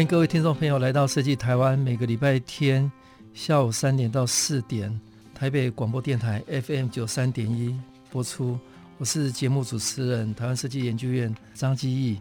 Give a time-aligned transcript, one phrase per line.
[0.00, 2.90] 欢迎各位听众朋友来到设计台湾，每个礼拜天
[3.34, 4.98] 下午三点到四点，
[5.34, 7.78] 台北广播电台 FM 九三点一
[8.10, 8.58] 播出。
[8.96, 12.18] 我是节目主持人，台湾设计研究院张基义。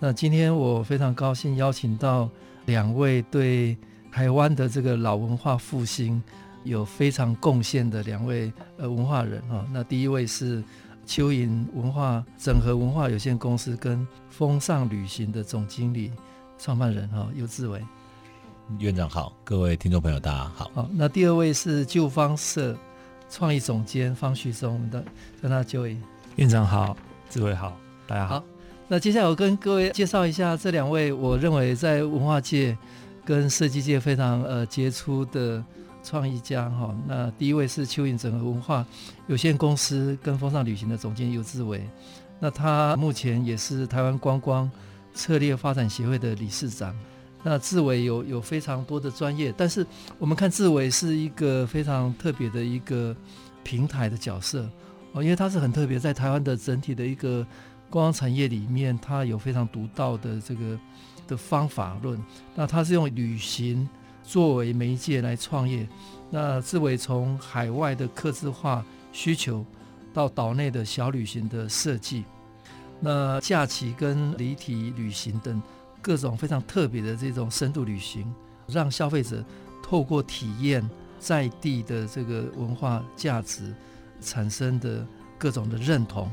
[0.00, 2.28] 那今天我非常高兴邀请到
[2.66, 3.78] 两位对
[4.10, 6.20] 台湾的这个老文化复兴
[6.64, 9.64] 有非常贡献的两位呃文化人啊。
[9.72, 10.60] 那第一位是
[11.06, 16.10] 蚯蚓文化整合文化有限公司跟风尚旅行的总经理、
[16.60, 17.82] 创办人哈游志伟。
[18.78, 20.70] 院长好，各位听众朋友大家好。
[20.74, 22.76] 好，那第二位是旧方社
[23.30, 25.02] 创意总监方旭松，我们的
[25.42, 25.96] 叫他 Joey。
[26.36, 26.94] 院长好，
[27.30, 27.74] 志伟好，
[28.06, 28.40] 大家好。
[28.40, 28.44] 好，
[28.88, 32.76] 那接下来我跟各位介绍一下这两位，我认为在文化界
[33.24, 35.64] 跟设计界非常呃杰出的
[36.04, 36.94] 创意家哈。
[37.08, 38.86] 那第一位是蚯蚓整合文化
[39.28, 41.88] 有限公司跟风尚旅行的总监游志伟，
[42.38, 44.70] 那他目前也是台湾观光
[45.14, 46.94] 策略发展协会的理事长。
[47.42, 49.86] 那志伟有有非常多的专业，但是
[50.18, 53.16] 我们看志伟是一个非常特别的一个
[53.64, 54.68] 平台的角色。
[55.12, 57.42] 哦，因为他是很特别，在台湾的整体的一个
[57.88, 60.78] 观光产业里面，他有非常独到的这个
[61.26, 62.22] 的方法论。
[62.54, 63.88] 那他是用旅行
[64.22, 65.88] 作为媒介来创业。
[66.30, 69.64] 那志伟从海外的客制化需求，
[70.12, 72.22] 到岛内的小旅行的设计，
[73.00, 75.60] 那假期跟离体旅行等
[76.00, 78.32] 各种非常特别的这种深度旅行，
[78.66, 79.44] 让消费者
[79.82, 80.88] 透过体验
[81.18, 83.74] 在地的这个文化价值。
[84.22, 85.02] 产生的
[85.38, 86.30] 各种的认同。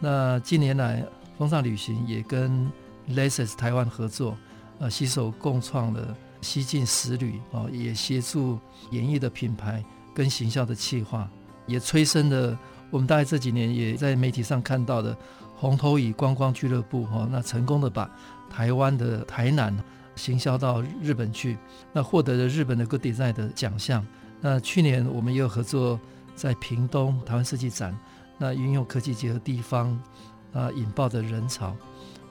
[0.00, 1.02] 那近年来，
[1.38, 2.70] 风尚旅行也跟
[3.08, 4.36] Lexus 台湾合作，
[4.78, 8.58] 呃，携手共创了西进十旅哦，也协助
[8.90, 9.82] 演艺的品牌
[10.14, 11.26] 跟行销的企划，
[11.66, 12.58] 也催生了
[12.90, 15.16] 我们大概这几年也在媒体上看到的
[15.62, 18.10] 红头蚁观光俱乐部哦，那成功的把
[18.50, 19.72] 台湾的台南
[20.16, 21.56] 行销到日本去，
[21.92, 24.04] 那获得了日本的 Good Design 的奖项。
[24.40, 25.98] 那去年我们也有合作。
[26.34, 27.96] 在屏东台湾设计展，
[28.38, 29.90] 那运用科技结合地方，
[30.54, 31.76] 啊，引爆的人潮。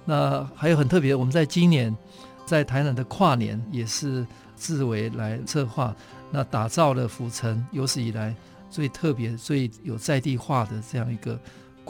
[0.06, 1.96] 那还有很特别，我们在今年
[2.44, 4.26] 在台南的跨年也是
[4.58, 5.96] 志伟来策划，
[6.32, 8.36] 那打造了府城有史以来
[8.72, 11.40] 最特别、最有在地化的这样一个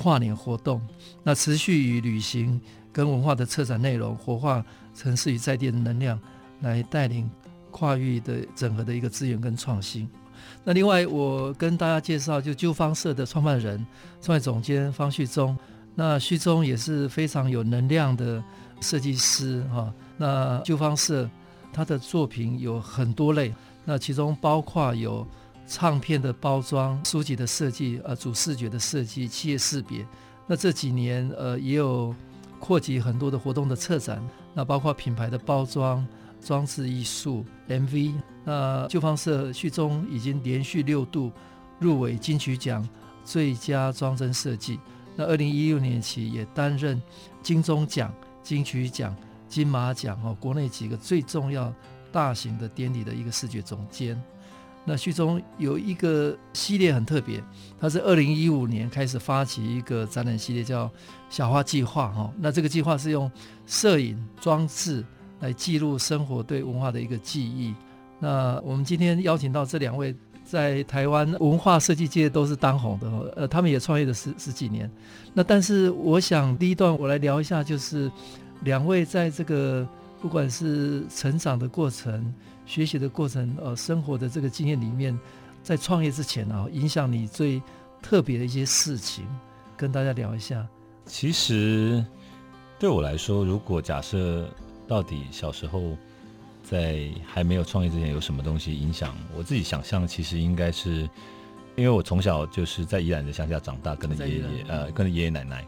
[0.02, 0.82] 跨年活动。
[1.22, 2.60] 那持续与旅行
[2.92, 6.20] 跟文化的策展内容，活化城市与在地的能量，
[6.62, 7.30] 来带领
[7.70, 10.10] 跨域的整合的一个资源跟创新。
[10.64, 13.86] 那另外，我跟大家介绍，就旧方社的创办人、
[14.20, 15.56] 创业总监方旭中。
[15.94, 18.44] 那旭中也是非常有能量的
[18.80, 19.94] 设计师哈。
[20.18, 21.30] 那旧方社
[21.72, 23.54] 他的作品有很多类，
[23.86, 25.28] 那其中包括有
[25.68, 30.06] 唱片的包装、书籍的设计、呃主视觉的设计、企业识别。
[30.48, 32.14] 那这几年呃也有
[32.60, 34.22] 扩及很多的活动的策展，
[34.54, 36.06] 那包括品牌的包装。
[36.44, 41.32] 装置艺术 MV，那旧方社序中已经连续六度
[41.78, 42.84] 入围金曲奖
[43.24, 44.80] 最佳装帧设计。
[45.16, 47.00] 那二零一六年起也担任
[47.44, 48.12] 金钟奖、
[48.42, 49.16] 金曲奖、
[49.48, 51.72] 金马奖哦，国内几个最重要
[52.12, 54.20] 大型的典礼的一个视觉总监。
[54.86, 57.44] 那序中有一个系列很特别，
[57.80, 60.90] 它是二零一五年开始发起一个展览系列，叫
[61.30, 62.32] “小花计划”哈。
[62.40, 63.32] 那这个计划是用
[63.66, 65.04] 摄影装置。
[65.42, 67.74] 来记录生活对文化的一个记忆。
[68.20, 70.16] 那我们今天邀请到这两位，
[70.46, 74.88] 在台湾文化设计界都是当红的，呃，他们也创业了十十几年。
[75.34, 78.12] 那但是我想第一段我来聊一下，就是
[78.66, 79.88] 两位在这个
[80.22, 82.32] 不管是成长的过程、
[82.66, 85.18] 学习的过程、呃，生活的这个经验里面，
[85.64, 87.62] 在创业之前啊，影响你最
[88.02, 89.26] 特别的一些事情，
[89.76, 90.68] 跟大家聊一下。
[91.06, 92.06] 其实
[92.80, 94.48] 对我来说，如果假设。
[94.88, 95.96] 到底小时候
[96.64, 99.42] 在还没有创业之前有什么东西影响我？
[99.42, 101.10] 自己想象，其实应该是
[101.78, 105.66] 因为我从小就是在宜兰的乡下长大，跟着爷爷呃，跟着爷爷奶奶。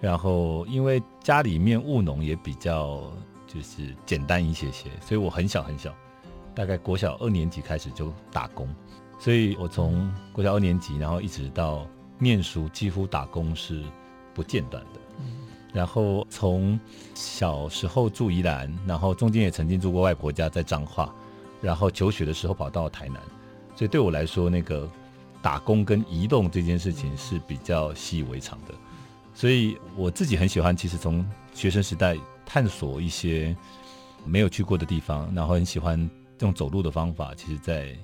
[0.00, 3.12] 然后因为家里面务农也比较
[3.46, 5.94] 就是简单一些些，所以我很小很小，
[6.58, 8.68] 大概国小二年级开始就打工。
[9.16, 11.86] 所以我从国小二年级，然后一直到
[12.18, 13.84] 念书，几乎打工是
[14.34, 14.98] 不间断的。
[15.72, 16.78] 然后从
[17.14, 21.14] 小时候住宜兰，然后中间也曾经住过外婆家在彰化，
[21.62, 23.22] 然后求学的时候跑到台南，
[23.76, 24.90] 所以对我来说，那个
[25.40, 28.74] 打工跟移动这件事情是比较习以为常的。
[29.32, 33.56] 所以我自己很喜欢，其实从学生时代探索一些
[34.24, 37.94] 没有去过的地方，然后很喜欢这种走路的方法，其实在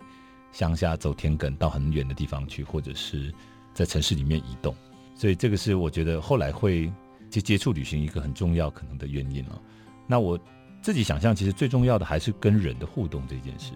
[0.52, 3.32] 乡下走田埂到很远的地方去，或者是
[3.72, 4.74] 在城市里面移动。
[5.14, 6.92] 所以这个是我觉得后来会。
[7.30, 9.60] 去接触旅行一个很重要可能的原因了。
[10.06, 10.38] 那我
[10.80, 13.72] 自己想象，其实最重要的还是跟人的互动这件事。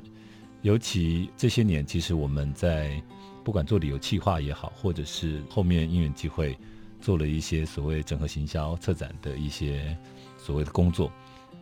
[0.62, 3.02] 尤其这些年，其实我们在
[3.42, 6.56] 不管做旅游企划也好，或者是后面因缘机会
[7.00, 9.98] 做了一些所谓整合行销、策展的一些
[10.36, 11.10] 所谓的工作。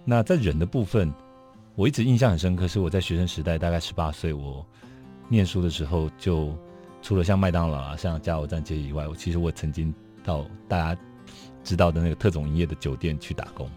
[0.04, 1.10] 那在人的部分，
[1.76, 4.66] 我一直印象很深刻，是我在学生时代，大概十八岁，我
[5.28, 6.56] 念书的时候，就
[7.02, 9.94] 除了像麦当劳啊、像加油站这些以外，我其实我曾经
[10.24, 11.00] 到大家。
[11.62, 13.68] 知道的那个特种营业的酒店去打工，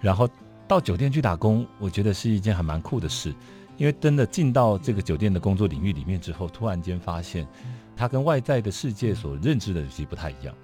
[0.00, 0.26] 然后
[0.66, 3.28] 到酒店去打工，我觉得是一件还蛮酷的事，
[3.76, 7.46] 因为真的进到这个酒店的工作领域里面之后，突然间发现，
[7.94, 10.54] 他跟外在的世界所认知的其实不太一样。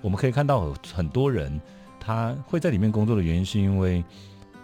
[0.00, 1.60] 我们可以看到很多人，
[1.98, 4.04] 他会在里面工作的原因，是因为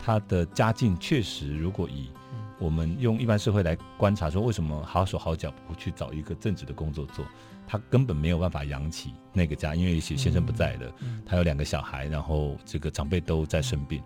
[0.07, 2.09] 他的家境确实，如果以
[2.61, 7.27] 我们用一般社会来观察，说为什么好手好脚不去找一个正职的工作做？
[7.67, 10.93] 他根本没有办法养起那个家，因为许先生不在了，
[11.27, 14.01] 他有两个小孩，然后这个长辈都在生病，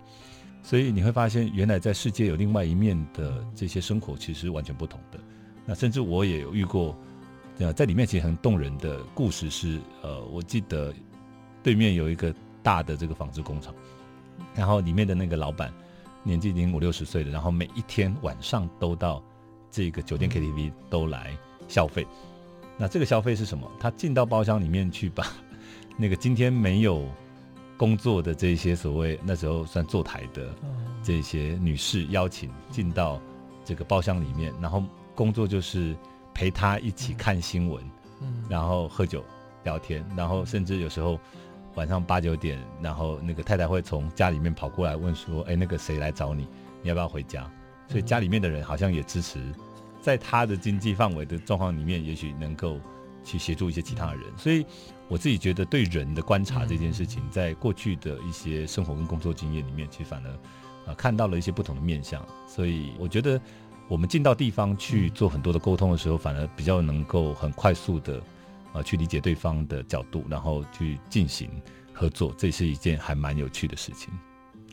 [0.63, 5.19] 所以你会发现，原来在世界有另外一面的这些生活，其实完全不同的。
[5.67, 6.97] 那甚至我也有遇过，
[7.59, 10.91] 呃，在里面其实很动人的故事是，呃，我记得
[11.61, 12.33] 对面有一个
[12.63, 13.71] 大的这个纺织工厂，
[14.55, 15.71] 然后里面的那个老板
[16.23, 19.21] 年纪已经五六十岁了，然后每一天晚上都到
[19.69, 21.35] 这个酒店 KTV 都来
[21.67, 22.05] 消费。
[22.77, 23.69] 那这个消费是什么？
[23.79, 25.25] 他进到包厢里面去，把
[25.97, 27.05] 那个今天没有
[27.77, 30.53] 工作的这些所谓那时候算坐台的
[31.03, 33.21] 这些女士邀请进到
[33.63, 34.83] 这个包厢里面，然后
[35.15, 35.95] 工作就是
[36.33, 37.83] 陪她一起看新闻，
[38.49, 39.23] 然后喝酒
[39.63, 41.19] 聊天，然后甚至有时候
[41.75, 46.47] 晚上八九点，然后那个太太会从家里面跑过来问说：“哎，那个谁来找你？
[46.81, 47.49] 你要不要回家？”
[47.87, 49.39] 所以家里面的人好像也支持。
[50.01, 52.79] 在他的经济范围的状况里面，也许能够
[53.23, 54.23] 去协助一些其他人。
[54.35, 54.65] 所以
[55.07, 62.25] 我自己觉得，对人的观察这件事情，在过去的一些生活跟工作经验里面，其实反而啊看到了一些不同的面向。
[62.47, 63.39] 所以我觉得，
[63.87, 68.19] 我们进到地方去做很多的沟通的时候，反而比较能够很快速的
[68.73, 71.49] 啊去理解对方的角度，然后去进行
[71.93, 72.33] 合作。
[72.37, 74.13] 这是一件还蛮有趣的事情。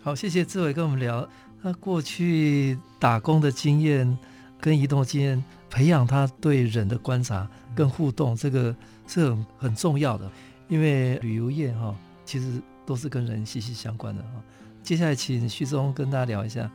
[0.02, 1.28] 好，谢谢志伟跟我们聊
[1.62, 4.18] 他过去打工的经验。
[4.60, 8.74] 跟移动经验培养他对人的观察跟互动，这个
[9.06, 10.28] 是很很重要的。
[10.66, 11.94] 因为旅游业哈，
[12.24, 14.42] 其实都是跟人息息相关的哈。
[14.82, 16.68] 接下来请序中跟大家聊一下。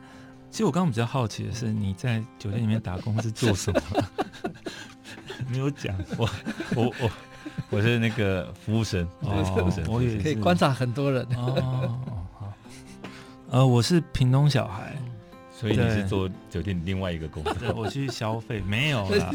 [0.50, 3.82] 其实我刚刚比较好奇的是，你在酒店里面打工是做什么？
[5.50, 6.28] 没有讲，我
[6.74, 7.10] 我我
[7.70, 11.26] 我是那个服务生，服务生，我也可以观察很多人。
[11.36, 11.98] 哦，
[12.38, 12.52] 好，
[13.50, 14.96] 呃，我是屏东小孩。
[15.56, 17.72] 所以你是做酒店另外一个工作？
[17.74, 19.30] 我去消费没有啦。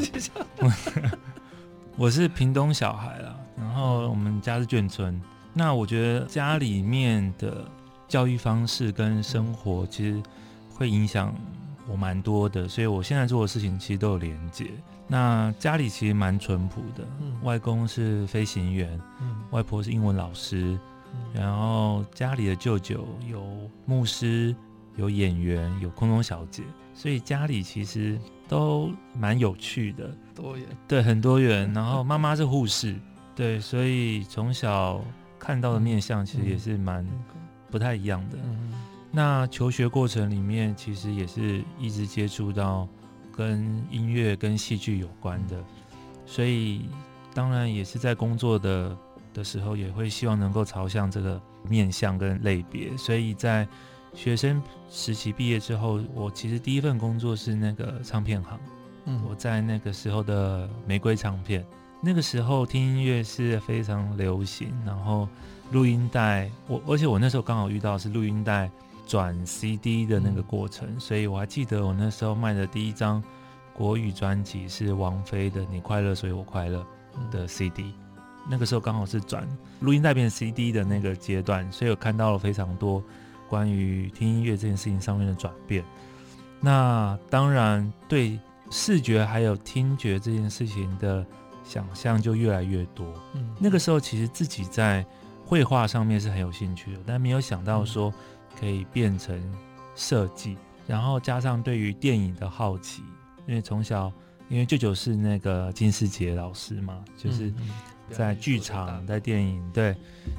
[1.96, 5.20] 我是屏东小孩啦，然后我们家是眷村。
[5.54, 7.66] 那我觉得家里面的
[8.08, 10.22] 教育方式跟生活其实
[10.70, 11.34] 会影响
[11.88, 14.66] 我蛮多的，所以我现在做的事情其实都有连结。
[15.10, 17.06] 那家里其实蛮淳朴的，
[17.44, 18.98] 外公是飞行员，
[19.52, 20.80] 外婆是英文老师，
[21.34, 23.44] 然后家里的舅舅有
[23.86, 24.56] 牧师。
[24.96, 26.62] 有演员，有空中小姐，
[26.94, 31.72] 所以家里其实都蛮有趣的，多元，对，很多元。
[31.74, 32.94] 然后妈妈是护士，
[33.34, 35.00] 对，所以从小
[35.38, 37.08] 看到的面相其实也是蛮
[37.72, 38.38] 不太一样的。
[39.10, 42.86] 那求学过程里面，其实也是一直接触到
[43.36, 45.64] 跟音乐、跟戏剧有关的，
[46.26, 46.90] 所以
[47.34, 48.98] 当然也是在工作的
[49.34, 53.68] 的时候，也会希望能够朝向这个面向跟类别，所以在。
[54.16, 54.60] 学生
[54.90, 58.60] 时期毕业之后，我其实第一份工作是那个唱片行。
[59.06, 61.64] 嗯，我在那个时候的玫瑰唱片，
[62.02, 65.30] 那个时候听音乐是非常流行，然后
[65.72, 68.70] 录音带，我而且我那时候刚好遇到是录音带
[69.10, 73.22] 转 CD 的那个过程，嗯，所以我还记得我那时候卖的第一张
[73.74, 76.86] 国语专辑是王菲的《你快乐所以我快乐》
[77.32, 77.94] 的 CD，
[78.48, 79.48] 那个时候刚好是转
[79.80, 83.04] 录音带变 CD 的那个阶段，所以我看到了非常多。
[83.50, 85.84] 关于听音乐这件事情上面的转变，
[86.62, 88.40] 那当然对
[88.70, 91.26] 视觉还有听觉这件事情的
[91.64, 93.12] 想象就越来越多。
[93.34, 95.04] 嗯，那个时候其实自己在
[95.48, 98.14] 绘画上面是很有兴趣的，但没有想到说
[98.60, 99.40] 可以变成
[99.96, 103.04] 设计，然后加上对于电影的好奇，
[103.48, 104.12] 因为从小
[104.50, 107.54] 因为舅舅是那个金世杰老师嘛，就是
[108.10, 109.96] 在剧场、在电影，对，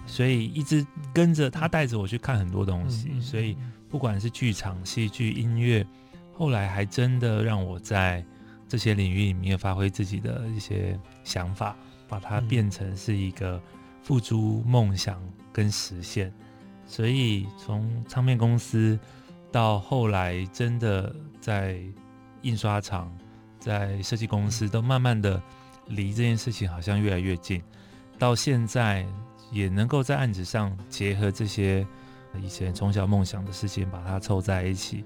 [0.07, 3.57] 所以一直跟着他带着我去看很多东西，所以
[3.89, 5.87] 不管是剧场、戏剧、音乐，
[6.33, 8.25] 后来还真的让我在
[8.69, 11.77] 这些领域里面发挥自己的一些想法。
[12.11, 13.63] 把它变成是一个
[14.03, 15.23] 付诸梦想
[15.53, 16.35] 跟实现，
[16.91, 18.99] 所以从唱片公司
[19.53, 21.79] 到后来真的在
[22.43, 23.17] 印刷厂、
[23.61, 25.41] 在设计公司，都慢慢的
[25.87, 27.63] 离这件事情好像越来越近，
[28.19, 29.07] 到现在
[29.53, 31.87] 也能够在案子上结合这些
[32.43, 35.05] 以前从小梦想的事情，把它凑在一起，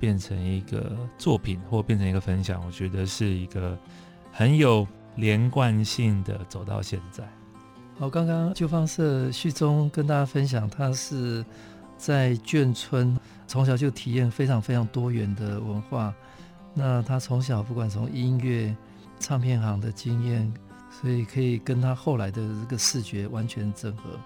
[0.00, 3.78] 变成一个作品或变成一个分享，我觉得是一个
[4.32, 4.88] 很有。
[5.16, 7.22] 连贯性的走到现在。
[7.98, 11.44] 好，刚刚旧方社序中跟大家分享，他是
[11.96, 16.12] 在眷村从小就体验非常非常多元的文化。
[16.74, 18.74] 那他从小不管从音乐、
[19.20, 20.52] 唱片行的经验，
[20.90, 24.18] 所以可以跟他后来的这个视觉完全整合，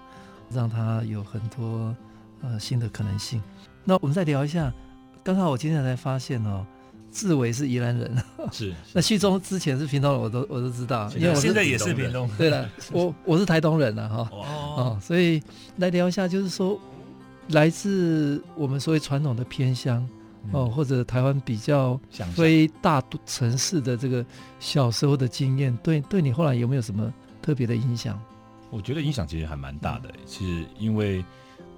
[0.49, 1.95] 让他有很多
[2.41, 3.43] 呃新的可能性。
[3.83, 4.73] 那我们再聊一下，
[5.23, 6.65] 刚好我今天才发现哦。
[7.17, 8.15] 志伟是宜兰人，
[8.53, 8.75] 是，是。
[8.93, 12.29] 那序中之前是屏东人，我都我都知道，因为我现在也是屏东。
[12.37, 14.29] 对了， 我我是台东人了哈。
[14.31, 15.41] 哦，所以
[15.77, 16.79] 来聊一下，就是说，
[17.49, 20.07] 来自我们所谓传统的偏乡
[20.51, 21.99] 哦、嗯，或者台湾比较
[22.35, 24.23] 非大都城市的这个
[24.59, 28.21] 小时候的经验，对对你后来有没有什么特别的影响？
[28.69, 30.09] 我觉得影响其实还蛮大的。
[30.25, 31.25] 其实因为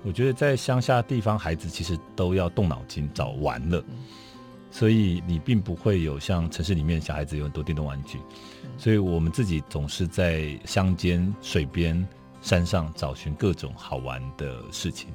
[0.04, 3.80] 我觉得在乡下地方，孩子其实都要动脑筋找玩乐。
[3.90, 3.96] 嗯
[4.72, 8.20] 所以你并不会有像城市里面小孩子有很多电动玩具，
[8.78, 12.08] 所以我们自己总是在乡间、水边、
[12.42, 15.10] 山上找寻各种好玩的事情。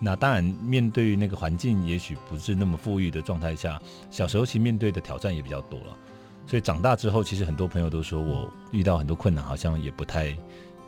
[0.00, 5.96] 那当然，面对那个环境，也许不是那么富裕的状态下，小时候其实面对的挑战也比较多了。
[6.46, 10.36] 所以长大之后，其实很多朋友都说我遇到很多困难，好像也不太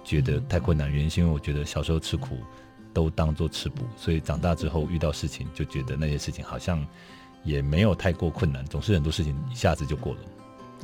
[0.02, 0.90] 觉得太困难。
[0.90, 2.38] 原因是因为我觉得小时候吃苦
[2.92, 6.86] 都当做吃补，所以长大之后遇到事情，就觉得那些事情好像。
[7.44, 10.20] 也没有太过困难，总是很多事情一下子就过了。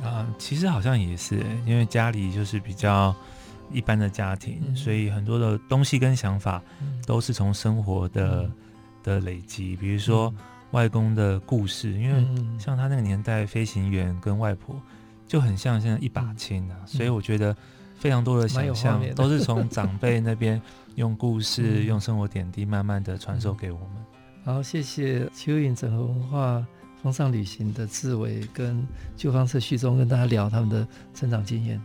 [0.07, 3.15] 啊，其实好像也是，因为家里就是比较
[3.71, 6.61] 一般的家庭，嗯、所以很多的东西跟想法
[7.05, 8.51] 都是从生活的、嗯、
[9.03, 9.75] 的累积。
[9.77, 10.33] 比如说
[10.71, 12.25] 外公的故事，因为
[12.59, 14.75] 像他那个年代，飞行员跟外婆
[15.27, 17.55] 就很像现在一把亲啊、嗯，所以我觉得
[17.97, 20.61] 非常多的想象都是从长辈那边
[20.95, 23.89] 用故事、 用生活点滴，慢慢的传授给我们。
[24.45, 26.63] 好，谢谢蚯蚓整合文化
[27.01, 28.85] 风尚旅行的志伟跟
[29.17, 31.81] 旧方社序中跟大家聊他们的成长经验。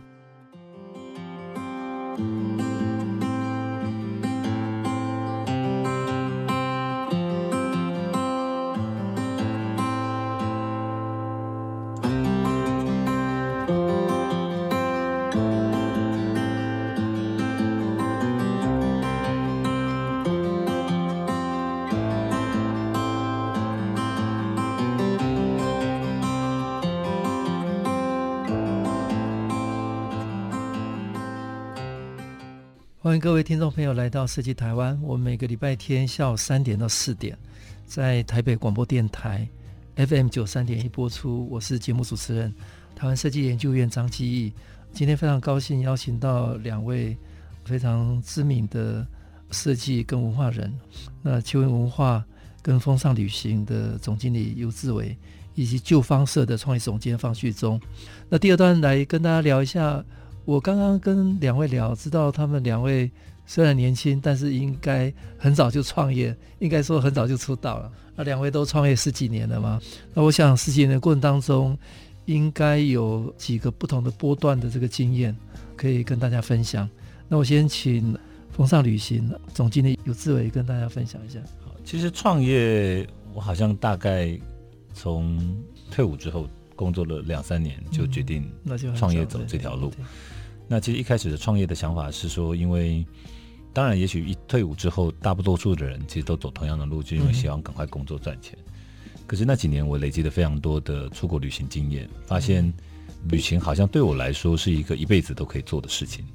[33.21, 34.99] 各位听众朋友来到设计台湾。
[35.03, 37.37] 我们每个礼拜天下午三点到四点，
[37.85, 39.47] 在台北广播电台
[39.95, 41.47] FM 九三点一播出。
[41.47, 42.51] 我是节目主持人
[42.95, 44.51] 台湾设计研究院张基义。
[44.91, 47.15] 今天非常高兴邀请到两位
[47.63, 49.05] 非常知名的
[49.51, 50.73] 设计跟文化人，
[51.21, 52.25] 那秋云文化
[52.63, 55.15] 跟风尚旅行的总经理游志伟，
[55.53, 57.79] 以及旧方社的创意总监方旭中。
[58.29, 60.03] 那第二段来跟大家聊一下。
[60.45, 63.09] 我刚刚跟两位聊，知道他们两位
[63.45, 67.91] 虽然年轻，但是应该很早就创业，应该说很早就出道了。
[68.15, 69.79] 那两位都创业十几年了嘛？
[70.13, 71.77] 那我想十几年的过程当中，
[72.25, 75.35] 应该有几个不同的波段的这个经验
[75.75, 76.89] 可以跟大家分享。
[77.27, 78.17] 那我先请
[78.51, 81.39] 风尚旅行总经理有志伟跟大家分享一下。
[81.63, 84.37] 好，其实创业我好像大概
[84.93, 85.55] 从
[85.91, 86.47] 退伍之后。
[86.81, 88.43] 工作了两三年，就决定
[88.95, 89.93] 创业走这条路。
[89.99, 90.05] 嗯，
[90.67, 93.05] 那其实一开始的创业的想法是说，因为
[93.71, 98.57] 当然，也许一退伍之后，大多数的人其实都走同样的路，就因为希望赶快工作赚钱。
[99.27, 102.73] 可是那几年，我累积了非常多的出国旅行经验，发现
[103.29, 106.25] 旅行好像对我来说是一个一辈子都可以做的事情，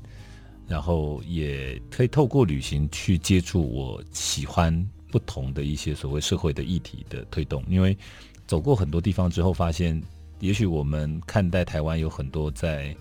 [0.68, 4.72] 然后也可以透过旅行去接触我喜欢
[5.10, 7.64] 不同的一些所谓社会的议题的推动。
[7.68, 7.98] 因为
[8.46, 10.00] 走过很多地方之后，发现。
[10.40, 12.94] 也许我们看待台湾有很多在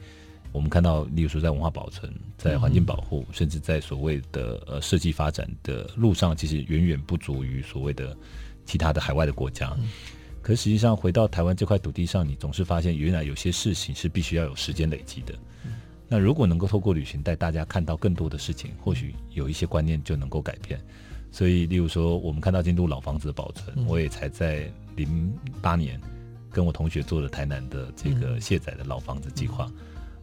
[0.52, 8.16] 我们看到，例如说在文化保存、在环境保护，嗯、甚至在所谓的呃设计发展的路上，其实远远不足于所谓的
[8.66, 9.76] 其他的海外的国家。
[9.78, 9.90] 嗯、
[10.42, 15.34] 可实际上回到台湾这块土地上，你总是发现原来有些事情是必须要有时间累积的。
[15.66, 15.74] 嗯、
[16.08, 20.80] 那如果能够透过旅行带大家看到更多的事情，或许有一些观念就能够改变。
[21.32, 26.00] 所以，例如说，我们看到京都老房子的保存，嗯、我也才在零八年
[26.56, 29.70] 跟我同学做的台南的这个卸载的老房子计划。
[29.70, 29.76] 嗯、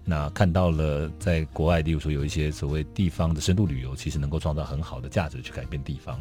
[0.02, 6.18] 那看到了在国外，例如说有一些所谓地方的深度旅游，其实能够创造很好的价值去改变地方。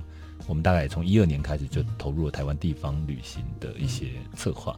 [0.48, 4.78] 我们大概从一二年开始就投入了台湾地方旅行的一些策划。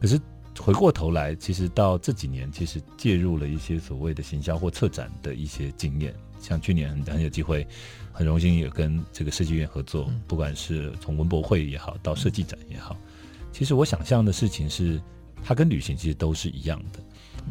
[0.00, 0.20] 可是
[0.58, 7.64] 回过头来，其实到这几年，其实介入了一些所谓的行销或策展的一些经验，像去年很很有机会。
[8.14, 12.94] 很荣幸也跟这个设计院合作，不管是从文博会也好，到设计展也好，
[13.52, 15.00] 其实我想象的事情是，
[15.44, 16.98] 它跟旅行其实都是一样的。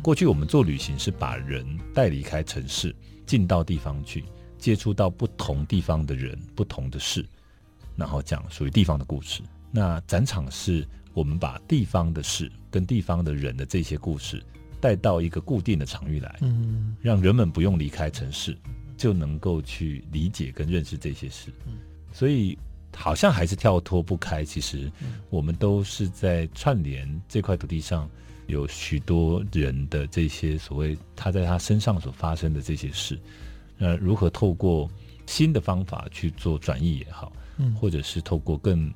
[0.01, 4.25] 过去我们做旅行是把人带离开城市，进到地方去，
[4.58, 7.25] 接触到不同地方的人、不同的事，
[7.96, 9.41] 然后讲属于地方的故事。
[9.72, 14.43] 那展场是我们把地方的事跟地方的人的这些故事
[14.79, 18.58] 带到一个固定的场域来，嗯，让人们不用离开城市。
[18.98, 21.51] 就能够去理解跟认识这些事，
[22.13, 22.55] 所以
[22.95, 24.43] 好像还是跳脱不开。
[24.43, 24.91] 其实
[25.29, 28.10] 我们都是在串联这块土地上
[28.48, 33.19] 有许多人的这些所谓他在他身上所发生的这些事，
[33.77, 34.89] 那如何透过
[35.25, 37.31] 新的方法去做转移也好，
[37.79, 38.93] 或者是透过更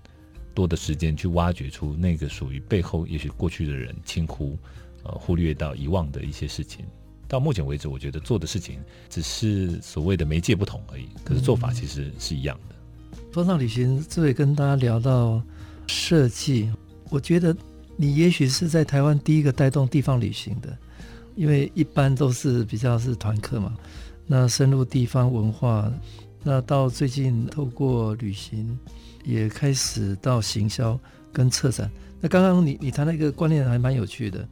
[0.53, 4.57] 多的时间去挖掘出那个属于背后也许过去的人轻忽、
[5.03, 6.85] 呃忽略到遗忘的一些事情。
[7.27, 12.74] 到目前为止，我觉得做的事情只是所谓的媒介不同而已，可是做法其实是一样的。
[13.35, 15.43] 风尚旅行这位跟大家聊到
[15.87, 16.71] 设计，
[17.09, 17.53] 我觉得
[17.97, 20.69] 你也许是在台湾第一个带动地方旅行的，
[21.35, 23.75] 因为一般都是比较是团客嘛。
[24.25, 25.91] 那深入地方文化，
[26.43, 28.79] 那到最近透过旅行
[29.25, 30.97] 也开始到行销
[31.33, 31.91] 跟策展。
[32.21, 34.47] 那刚刚你你谈那个观念还蛮有趣的。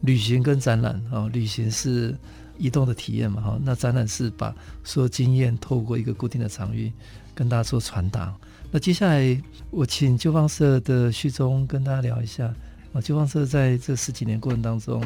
[0.00, 2.12] 旅行跟展览啊，旅行是
[2.58, 6.92] 移动的体验嘛，哈，那展览是把所有经验透过一个固定的场域
[7.34, 8.34] 跟大家做传达。
[8.70, 12.52] 那接下来我请旧放社的序中跟大家聊一下
[12.92, 15.02] 啊，旧放社在这十几年过程当中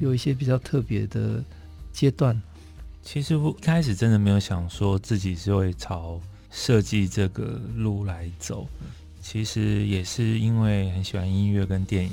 [0.00, 1.42] 有一些比较特别的
[1.92, 2.40] 阶段。
[3.02, 8.66] 其实我一开始真的没有想说自己是会朝设计这个路来走，
[9.20, 12.10] 其实也是因为很喜欢音乐跟电影。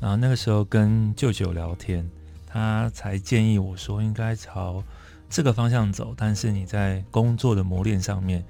[0.00, 2.04] 然后那个时候跟舅舅聊天，
[2.46, 4.82] 他才建议我说应该朝
[5.30, 8.44] 这个方向走，但是你在工作的磨练上面，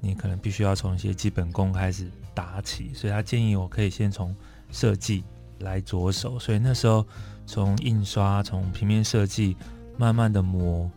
[0.00, 4.34] 你可能必须要从一些基本功开始打起，所以他建议我可以先从
[4.70, 5.24] 设计
[5.60, 7.06] 来着手，所以那时候
[7.46, 9.56] 从印刷、从平面设计
[9.96, 10.90] 慢慢的磨，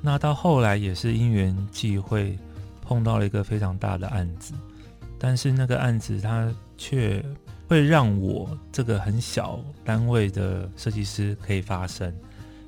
[0.00, 2.38] 那到后来也是因缘际会
[2.82, 4.54] 碰到了一个非常大的案子，
[5.18, 7.24] 但是那个案子它却。
[7.70, 12.12] 会让我这个很小单位的设计师可以发声，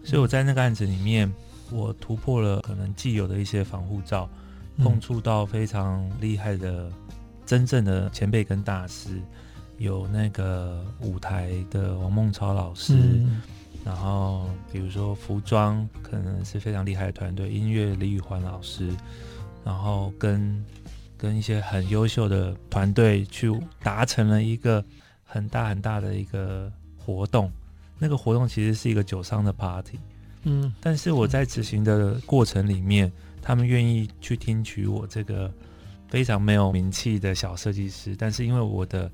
[0.05, 1.29] 所以我在那个案子里面，
[1.73, 4.31] 我突破了可能既有的一些防护罩，
[4.79, 6.91] 碰触到非常厉害的
[7.45, 9.21] 真正的前辈跟大师，
[9.79, 13.25] 有那个舞台的王梦超老师，
[13.85, 18.89] 然后比如说服装可能是非常厉害的团队，音乐李宇环老师，
[19.65, 20.65] 然后跟。
[21.19, 23.49] 跟一些很优秀的团队去
[23.81, 24.85] 达成了一个
[25.23, 27.49] 很大很大的一个活动，
[27.97, 30.01] 那个活动其实是一个酒商的 party，
[30.43, 35.53] 嗯，但是我在执行的过程里面，他们愿意去听取我这个
[36.09, 39.11] 非常没有名气的小设计师，但是因为我的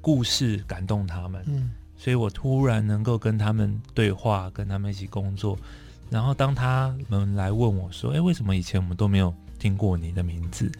[0.00, 5.56] 故事感动他们，嗯，所以我突然能够跟他们对话，跟他们一起工作，
[6.10, 10.70] 然后当他们来问我说：“诶，为什么以前我们都没有听过你的名字？”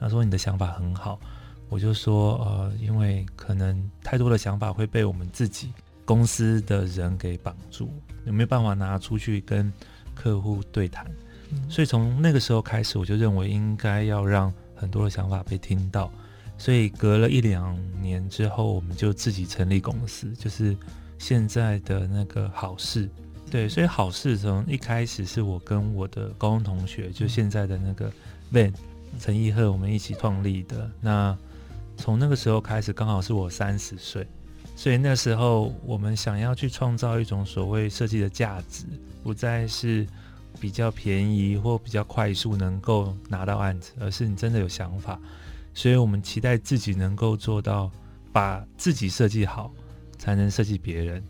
[0.00, 1.20] 他说：“你的想法很好。”
[1.68, 5.72] 我就说：“呃，因为可能太多的想法会被我们自己
[6.04, 7.90] 公司的人给绑住，
[8.24, 9.72] 有没有办法拿出去跟
[10.14, 11.10] 客户对谈？
[11.52, 16.10] 嗯、所以从那个时候开始，我就认为应该要让很多的想法被听到。
[16.58, 20.76] 所以隔了一两年之后，我们就自己成立公司，就是
[21.18, 23.08] 现在的那个好事。
[23.50, 28.10] 对，所以好事从一开始是我跟我的高中同学，就现在的那个
[28.52, 28.72] Van。
[29.20, 30.90] 陈义赫，我们一起创立的。
[31.00, 31.34] 那
[31.96, 34.26] 从那个时候开始，刚好是我三十岁，
[34.74, 38.84] 所以那时候我们想要去创造一种所谓设计的价值，
[39.22, 40.06] 不再是
[40.56, 45.20] 比较便宜或比较快速能够拿到案子，而是你真的有想法。
[45.74, 47.90] 所以我们期待自己能够做到
[48.32, 49.72] 把自己设计好，
[50.18, 51.22] 才能设计别人。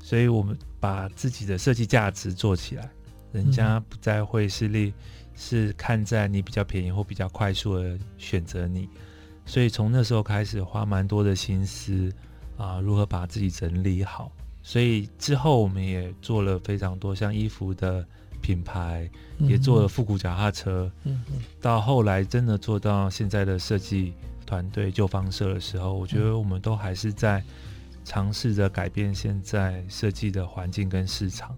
[0.00, 2.90] 所以我们把自己的设计价值做起来，
[3.32, 4.92] 人家不再会是利，
[5.36, 8.88] 是看在你比较便宜或比较快速的选择你。
[9.46, 12.12] 所以从那时候开始花蛮多的心思
[12.56, 14.30] 啊，如何把自己整理好。
[14.64, 18.06] 所以之后我们也做了非常多像衣服的
[18.42, 20.90] 品牌，也做了复古脚踏车。
[21.04, 21.40] 嗯嗯。
[21.60, 24.12] 到后来真的做到现在的设计
[24.44, 27.42] 团队旧方社的时候，我觉得我们都还是在
[28.04, 31.56] 尝试着改变现在设计的环境跟市场，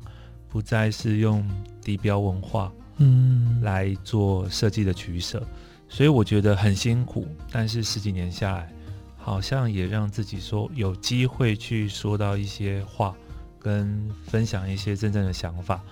[0.48, 1.44] 不再是用
[1.80, 5.42] 地标文化嗯来做设计的取舍。
[5.88, 8.72] 所以我觉得很辛苦，但是十几年下来，
[9.16, 13.14] 好像也让自己说有机会去说到一些话，
[13.58, 15.82] 跟分享一些真正的想法。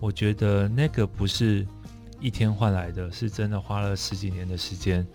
[0.00, 1.66] 我觉得那个不是
[2.20, 5.06] 一天换来的，是真的花了十几年的时间，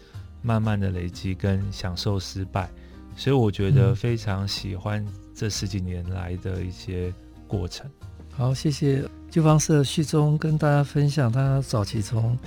[0.41, 2.69] 慢慢的累积跟享受失败。
[3.15, 7.13] 所以我觉得非常喜欢这十几年来的一些
[7.47, 7.89] 过程。
[8.31, 12.37] 好，谢谢旧方社序中跟大家分享他早期从。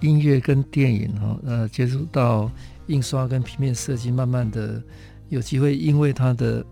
[0.00, 2.50] 音乐跟电影哈，呃，接触到
[2.86, 4.82] 印刷跟平面设计，慢慢的
[5.28, 6.64] 有机会，因为他的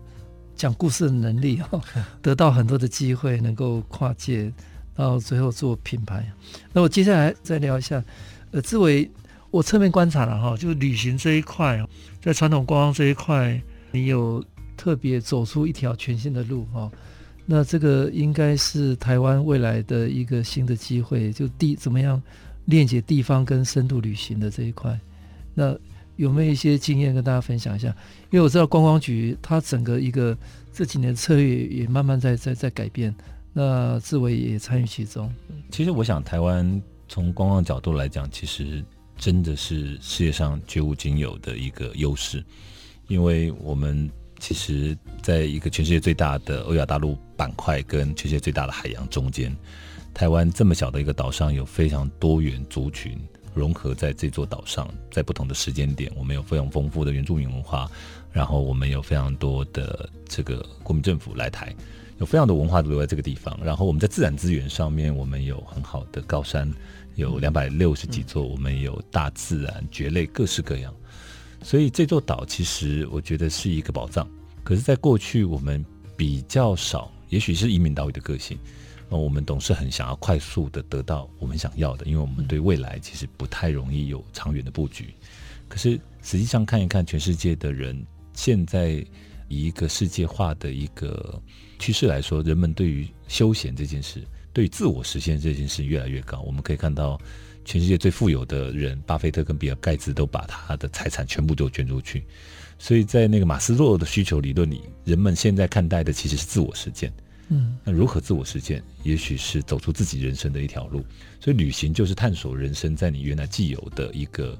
[0.55, 1.79] 讲故事的能力哈，
[2.23, 4.51] 得到很多的机会，能够跨界
[4.99, 6.25] 到最后做品牌。
[6.73, 8.03] 那我接下来再聊一下，
[8.51, 9.09] 呃，志伟，
[9.51, 11.83] 我侧面观察了哈，就旅行这一块，
[12.21, 14.43] 在传统观光这一块，你有
[14.75, 16.91] 特别走出一条全新的路哈。
[17.45, 22.21] 那这个应该是台湾未来的一个新的机会，就地怎么样？
[22.65, 24.95] 链接地方跟深度旅行的这一块，
[25.55, 25.75] 那
[26.17, 27.87] 有没有一些经验跟大家分享一下？
[28.29, 30.37] 因为我知道观光局它整个一个
[30.71, 33.11] 这几年策略也慢慢在在在改变，
[33.53, 35.31] 那志伟也参与其中。
[35.71, 38.83] 其实我想，台湾从观光角度来讲，其实
[39.17, 42.43] 真的是世界上绝无仅有的一个优势，
[43.07, 44.09] 因为我们
[44.39, 49.55] 其实在一个全世界最大的欧亚大陆板块跟全世界最大的海洋中间。
[50.13, 53.17] 台湾这么小的一个岛上，有非常多元族群
[53.53, 57.89] 融合在这座岛上，在不同的时间点，我们有非常丰富的原住民文化，
[58.31, 61.73] 然后我们有非常多的这个国民政府来台，
[62.19, 63.57] 有非常多文化都留在这个地方。
[63.63, 66.71] 然后我们在自然资源上面，我们有很好的高山，
[67.15, 70.93] 有两百六十几座，我们有大自然蕨类各式各样，
[71.63, 74.27] 所以这座岛其实我觉得是一个宝藏。
[74.63, 75.83] 可是，在过去我们
[76.15, 78.57] 比较少，也许是移民岛屿的个性。
[79.09, 85.11] 那我们总是很想要快速的得到我们想要的，因为我们对未来其实不太容易有长远的布局。
[85.67, 89.03] 可是实际上看一看全世界的人，现在
[89.47, 91.41] 以一个世界化的一个
[91.79, 94.21] 趋势来说，人们对于休闲这件事，
[94.53, 96.41] 对于自我实现这件事越来越高。
[96.41, 97.19] 我们可以看到，
[97.65, 102.25] 全世界最富有的人，巴菲特跟比尔盖茨都把他的财产全部都捐出去。
[102.77, 107.11] 所以在那个马斯洛的需求理论里，人们现在看待的其实是自我实践。
[107.49, 108.83] 嗯，那如何自我实践？
[109.03, 111.03] 也许是走出自己人生的一条路。
[111.41, 114.57] 所以旅行就是探索人生，在你原来既有的一个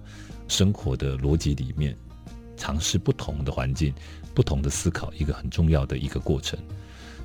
[0.48, 1.96] 生活的逻辑里面，
[2.58, 3.94] 尝试不同的环境、
[4.34, 6.58] 不同的思考，一个很重要的一个过程。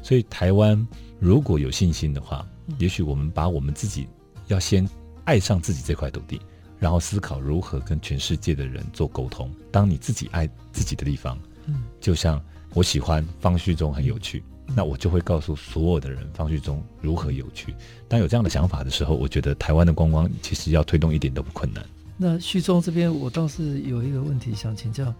[0.05, 0.87] 所以台湾
[1.19, 2.47] 如果有信心的话，
[2.79, 4.07] 也许我们把我们自己
[4.49, 4.87] 要先
[5.25, 6.39] 爱上自己这块土地，
[6.79, 9.51] 然后思考如何跟全世界的人做沟通。
[9.73, 12.39] 当你自己爱自己的地方，嗯，就像
[12.75, 14.45] 我喜欢方旭中很有趣。
[14.77, 17.75] 那我就会告诉所有的人，方旭中如何有趣。
[18.09, 21.85] 当有这样的想法的时候，我觉得台湾的观光其实要推动一点都不困难。
[22.17, 25.13] 那旭中这边，我倒是有一个问题想请教，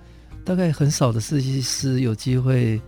[0.47, 2.81] 大概很少的设计师有机会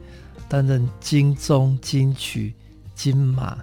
[0.48, 2.54] 担任金钟、金曲、
[2.94, 3.58] 金马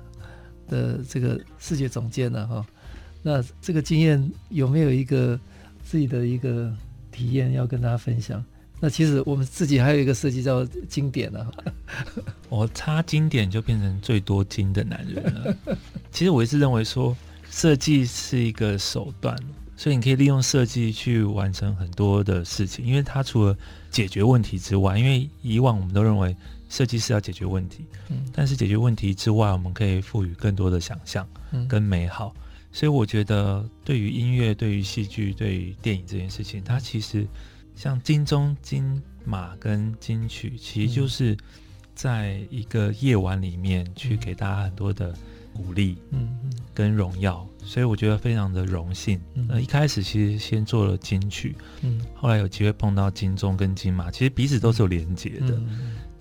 [0.67, 2.65] 的这个视觉总监了哈。
[3.21, 5.39] 那这个经验有没有一个
[5.83, 6.73] 自己的一个
[7.11, 8.43] 体验要跟大家分享？
[8.79, 11.71] 那其实我们自己还有一个设计叫经典呢、啊。
[12.49, 15.55] 我差经典就变成最多金的男人了。
[16.11, 17.15] 其实我一直认为说，
[17.49, 19.37] 设计是一个手段，
[19.77, 22.85] 所以你可以利用设计去完成很多的事情。
[22.85, 23.55] 因为它除了
[23.89, 26.35] 解决问题之外，因为以往我们都认为
[26.73, 28.25] 设计师要解决问题，嗯。
[28.33, 31.27] 但是解决问题之外，我们可以赋予更多的想象
[31.67, 32.33] 跟美好。
[32.71, 37.27] 所以我觉得，对于音乐、对于戏剧、对于电影这件事情，它其实。
[37.75, 41.35] 像金钟、金马跟金曲，其实就是
[41.95, 45.11] 在一个夜晚里面去给大家很多的
[45.51, 49.19] 鼓励，嗯嗯，跟荣耀，所以我觉得非常的荣幸。
[49.49, 55.59] 呃，一开始其实先做了金曲，嗯，后来有机会碰到金钟跟金马，其实彼此都是有连结的，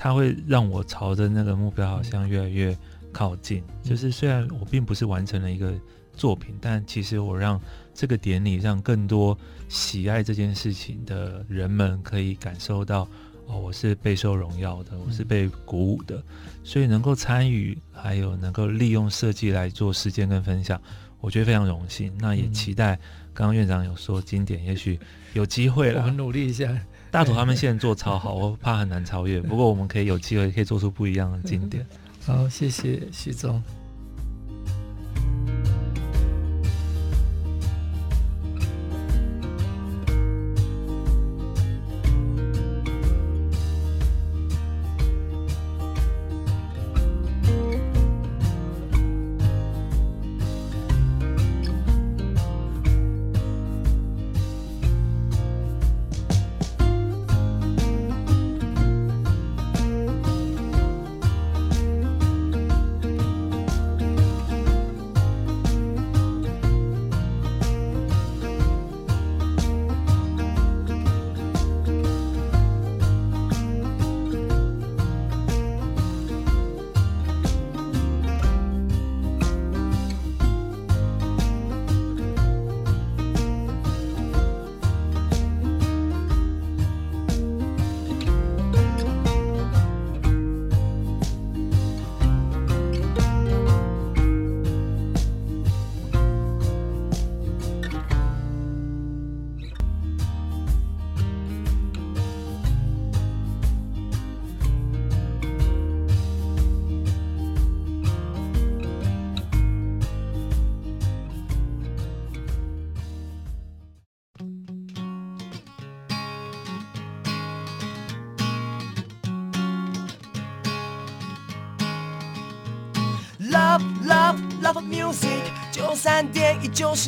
[0.02, 2.76] 它会让我朝着那个目标好像越来越
[3.12, 3.62] 靠近。
[3.84, 5.72] 就是虽然我并不是完成了一个
[6.16, 7.60] 作品，但其实我让
[7.94, 9.38] 这个典礼让更多
[9.68, 13.06] 喜爱这件事情的人们可以感受到
[13.46, 16.20] 哦，我是备受荣耀的，我是被鼓舞的，
[16.64, 20.82] 所以能够参与，还有能够利用设计来做实践跟分享，
[21.20, 22.12] 我觉得非常荣幸。
[22.18, 22.96] 那也期待
[23.32, 24.98] 刚刚院长有说经典，也许
[25.32, 26.76] 有机会了，我们努力一下。
[27.12, 29.38] 大图他们现在做超好，我怕很难超越。
[29.38, 31.86] 不过我们可以有机会可以做出不一样的经典。
[32.24, 33.62] 好，谢谢徐总。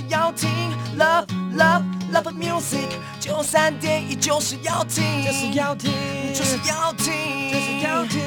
[0.09, 0.51] 要听
[0.99, 2.89] ，Love Love Love Music。
[3.21, 5.93] 九三点一就是要听，就是要听，
[6.35, 8.21] 就是要听，就是要听，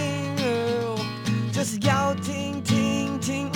[1.53, 3.51] 就是要听听听。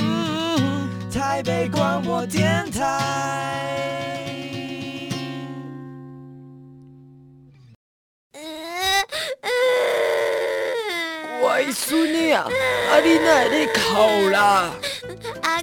[1.11, 3.59] 台北广播电台。
[11.41, 12.47] 乖孙女啊，
[12.91, 14.71] 阿你奶奶考啦。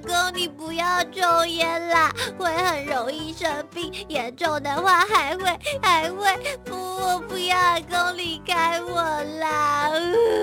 [0.01, 5.45] 公，你不要抽烟啦，会很容易生病，严重的话还会
[5.83, 6.27] 还会
[6.65, 9.03] 不，我不要阿公离开我
[9.41, 9.91] 啦。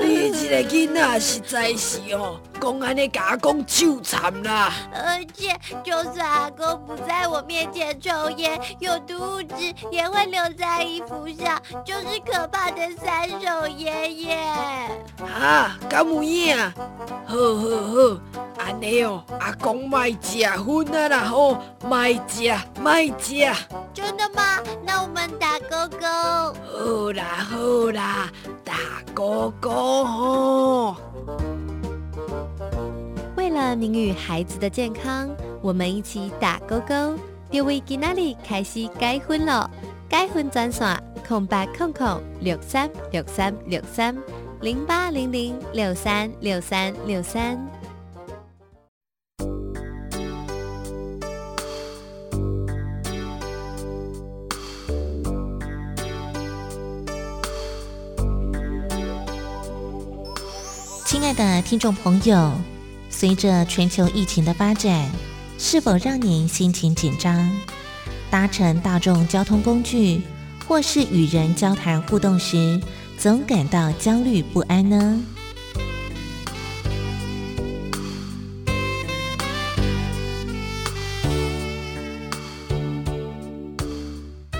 [0.01, 4.73] 你这个囡仔实在是哦，讲安尼甲阿公羞惨啦。
[4.91, 14.35] 而且，就算阿公不在我面前抽烟，有毒物质也会留在衣服上，就是可怕的三手烟耶。
[15.21, 16.57] 啊，敢有影？
[17.27, 18.19] 好好好，
[18.57, 19.23] 安尼哦。
[19.39, 22.51] 阿公卖食薰啊啦吼，卖食
[22.81, 23.45] 卖食。
[23.93, 24.59] 真的吗？
[24.83, 26.07] 那我们打勾勾。
[26.07, 28.29] 好啦好啦，
[28.63, 28.73] 打
[29.13, 30.95] 勾勾吼。
[33.45, 35.29] 为了您与孩子的健康，
[35.61, 37.15] 我们一起打勾勾。
[37.51, 39.69] 各位今仔日开始改薰了，
[40.09, 44.17] 改薰专线空白空空六三六三六三
[44.61, 47.55] 零八零零六三六三六三。
[61.05, 62.51] 亲爱的听众朋友，
[63.25, 65.09] 随着全球疫情的发展，
[65.57, 67.51] 是否让您心情紧张？
[68.29, 70.21] 搭乘大众交通工具，
[70.67, 72.79] 或是与人交谈互动时，
[73.17, 75.19] 总感到焦虑不安呢？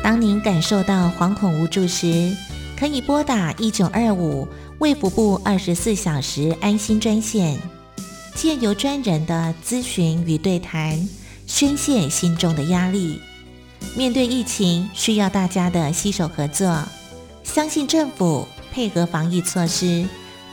[0.03, 2.35] 当您感受到惶恐无助时，
[2.75, 4.47] 可以拨打一九二五。
[4.79, 7.57] 卫福部二十四小时安心专线，
[8.35, 11.07] 借由专人的咨询与对谈，
[11.47, 13.21] 宣泄心中的压力。
[13.95, 16.83] 面对疫情，需要大家的携手合作。
[17.43, 20.05] 相信政府配合防疫措施，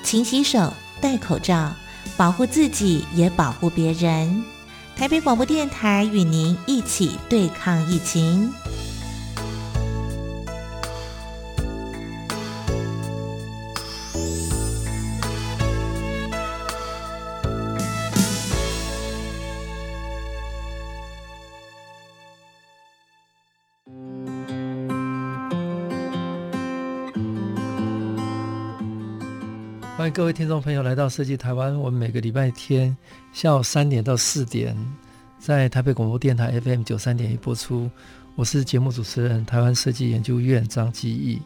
[0.04, 1.74] 勤洗手、戴口罩，
[2.16, 4.44] 保护自己也保护别人。
[4.94, 8.52] 台北广播电台与您一起对抗疫情。
[30.14, 31.74] 各位听众朋友来到设计台湾。
[31.74, 32.94] 我们每个礼拜天
[33.32, 34.76] 下午三点到四点，
[35.38, 37.90] 在台北广播电台 FM 九三点一播出。
[38.34, 41.40] 我是节目主持人台湾设计研究院张基义。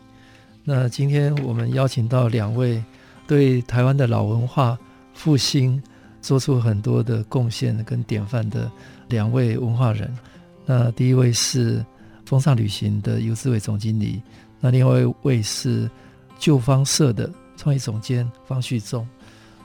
[0.65, 2.83] 那今天我们邀请到两位
[3.25, 4.77] 对台湾的老文化
[5.15, 5.81] 复兴
[6.21, 8.69] 做出很多的贡献跟典范的
[9.09, 10.13] 两位文化人。
[10.65, 11.87] 那第一位是
[12.25, 14.21] 风尚旅行的游志伟总经理，
[14.59, 15.89] 那另外一位是
[16.37, 19.07] 旧方社的创意总监方旭忠。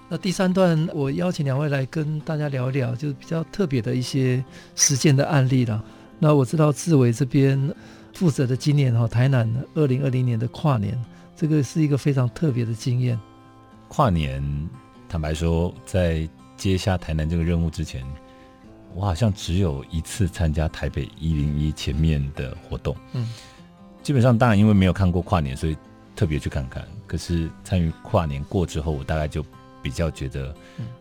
[0.09, 4.43] 那第三段，我邀请两位来跟大家聊一聊，就是比较特别的一些
[4.75, 5.81] 实践的案例了。
[6.19, 7.73] 那我知道志伟这边
[8.13, 11.01] 负责的今年哈，台南二零二零年的跨年，
[11.35, 13.17] 这个是一个非常特别的经验。
[13.87, 14.43] 跨年，
[15.07, 16.27] 坦白说，在
[16.57, 18.05] 接下台南这个任务之前，
[18.93, 22.93] 我好像只有一次参加台北一零一前面的活动。
[23.13, 23.29] 嗯，
[24.03, 25.77] 基本上当然因为没有看过跨年，所以
[26.17, 26.85] 特别去看看。
[27.11, 29.43] 可是参与跨年过之后，我大概就。
[29.83, 30.53] 比较觉得，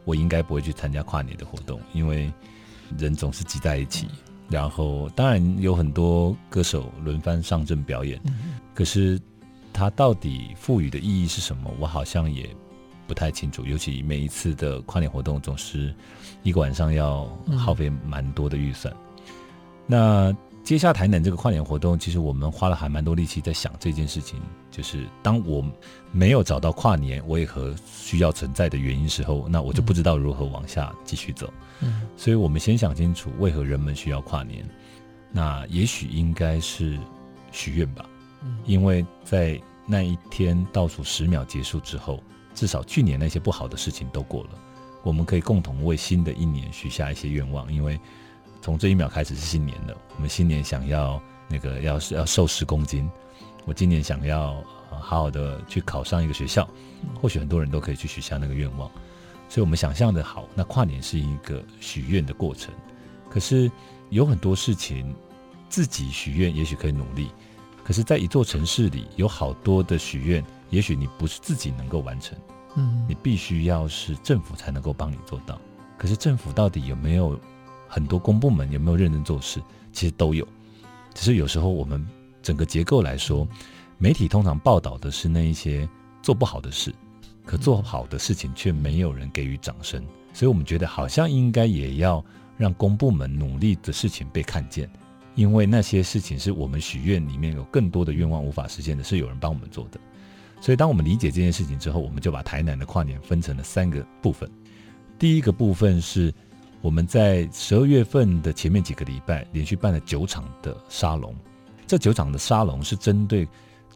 [0.07, 2.33] 我应该不会去参加跨年的活动，因为
[2.97, 4.09] 人总是挤在一起。
[4.49, 8.19] 然后，当然有很多歌手轮番上阵表演，
[8.73, 9.21] 可是
[9.71, 12.49] 它到底赋予的意义是什么，我好像也
[13.07, 13.67] 不太清楚。
[13.67, 15.95] 尤其每一次的跨年活动，总是
[16.43, 17.27] 一个晚上要
[17.59, 18.91] 耗费蛮多的预算。
[19.87, 24.41] 那接下台南这个跨年活动，其实我们花了还蛮多力气在想这件事情。
[24.71, 25.65] 就是当我
[26.13, 31.53] 没有找到跨年为何需要存在的原因时候，那我就不知道如何往下继续走。
[31.81, 34.65] 嗯，所以我们先想清楚为何人们需要跨年。
[35.33, 36.97] 那也许应该是
[37.51, 38.05] 许愿吧。
[38.43, 42.23] 嗯，因为在那一天倒数十秒结束之后，
[42.55, 44.51] 至少去年那些不好的事情都过了，
[45.03, 47.73] 我们可以共同为新的一年许下一些愿望。
[47.73, 47.99] 因为
[48.63, 53.11] 从这一秒开始是新年了，我们新年想要那个要是要瘦十公斤，
[53.65, 56.69] 我今年想要好好的去考上一个学校，
[57.21, 58.91] 或许很多人都可以去许下那个愿望。
[59.49, 62.73] 所以我们想象的好，那跨年是一个许愿的过程。
[63.29, 63.71] 可是
[64.11, 65.15] 有很多事情
[65.69, 67.31] 自己许愿也许可以努力，
[67.83, 72.39] 可是在一座城市里有好多的许愿，也许你不是自己能够完成，
[72.77, 75.59] 嗯，你必须要是政府才能够帮你做到。
[75.97, 77.41] 可是政府到底有没有？
[77.91, 79.61] 很多公部门有没有认真做事？
[79.93, 80.47] 其实都有，
[81.13, 82.07] 只是有时候我们
[82.41, 83.47] 整个结构来说，
[83.99, 85.87] 媒体通常报道的是那一些
[86.23, 86.95] 做不好的事，
[87.45, 90.01] 可做好的事情却没有人给予掌声，
[90.33, 92.25] 所以我们觉得好像应该也要
[92.57, 94.89] 让公部门努力的事情被看见，
[95.35, 99.99] 因为那些事情是我们许愿里面有更多的愿望无法实现的，是有人帮我们做的。
[100.61, 104.49] 所以当我们理解这件事情之后，我们就把台南的跨年分成了三个部分，
[105.19, 106.33] 第一个部分是。
[106.83, 111.35] 我们在十二月份的前面几个礼拜，连续办了九场的沙龙。
[111.87, 113.47] 这九场的沙龙是针对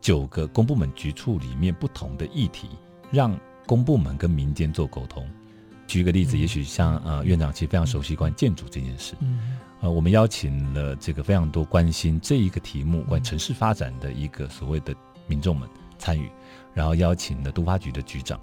[0.00, 2.68] 九个公部门局处里面不同的议题，
[3.10, 5.26] 让公部门跟民间做沟通。
[5.86, 9.14] 举一个例子，也许像呃院长其实非常熟悉关于建筑这件事，
[9.80, 14.94] 呃，我们邀请了这个非常多关心这一个题目关于城市发展的一个所谓的
[15.26, 15.68] 民众们
[15.98, 16.30] 参与，
[16.74, 18.40] 然后邀请了都发局的局长。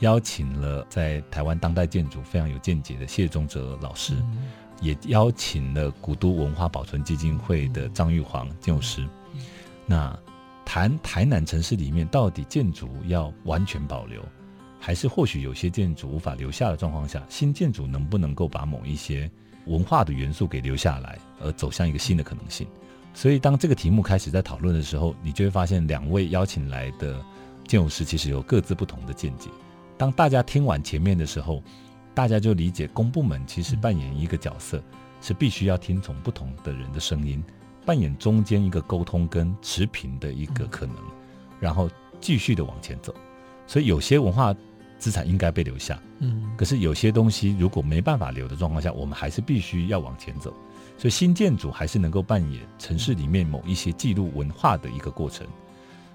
[0.00, 4.44] 邀请了在台湾当代建筑非常有见解的谢宗哲老师，嗯、
[4.80, 9.02] 也邀请了古都文化保存基金会的张玉煌建筑师。
[9.34, 9.40] 嗯、
[9.86, 10.18] 那
[10.64, 14.22] 谈台南城市里面到底建筑要完全保留，
[14.78, 19.30] 还是或许有些建筑无法留下的状况下，新建筑能不能够把某一些
[19.66, 22.66] 文化的元素给留下来，而走向一个新的可能性？
[23.14, 27.20] 所以当这个题目开始在讨论的时候，你就会发现两位邀请来的
[27.66, 29.50] 建筑师其实有各自不同的见解。
[29.98, 31.62] 当大家听完前面的时候，
[32.14, 34.82] 大家就理解公部门其实扮演一个角色，
[35.20, 37.42] 是必须要听从不同的人的声音，
[37.84, 40.96] 扮演中间一个沟通跟持平的一个可能，
[41.58, 43.14] 然后继续的往前走。
[43.66, 44.54] 所以有些文化
[44.98, 50.54] 资产应该被留下，嗯，可是有些东西如果没办法留的状况下，我们还是必须要往前走。
[50.96, 55.46] 所以新建筑还是能够扮演城市里面某一些记录文化的一个过程。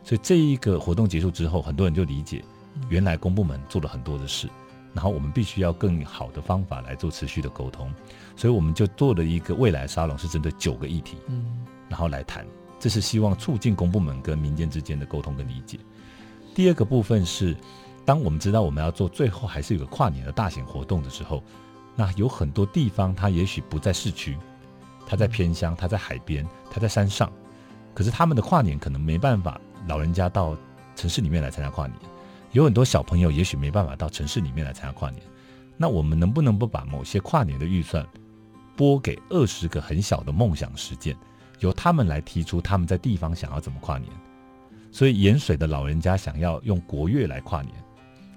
[0.03, 2.43] 所以这一个活动结束之后，很多人就理解。
[2.89, 4.49] 原来公部门做了很多的事，
[4.93, 7.91] 然后我们必须要更好的方法来做持续的沟通，
[8.35, 12.45] 所以我们就做了一个未来沙龙，是针对九个议题，嗯，然后来谈，
[12.79, 15.79] 这是希望促进公部门跟民间之间的沟通跟理解。
[16.53, 17.55] 第二个部分是，
[18.05, 21.43] 当我们知道我们要做最后还是有个跨年的大型活动的时候，
[21.95, 24.37] 那有很多地方它也许不在市区，
[25.07, 27.31] 它在偏乡，它在海边，它在山上，
[27.93, 30.55] 可是他们的跨年可能没办法，老人家到
[30.95, 31.97] 城市里面来参加跨年。
[32.53, 35.21] 有很多小朋友也许没办法到城市里面来参加跨年，
[35.75, 38.07] 那我们能不能不把某些跨年的预算
[38.75, 41.17] 拨给二十个很小的梦想实践，
[41.59, 44.09] 由他们来提出他们在地方想要怎么跨年？
[44.91, 47.73] 所以盐水的老人家想要用国乐来跨年，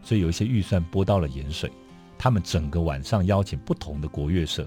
[0.03, 1.71] 所以有一些预算拨到了盐水，
[2.17, 4.67] 他们整个晚上邀请不同的国乐社，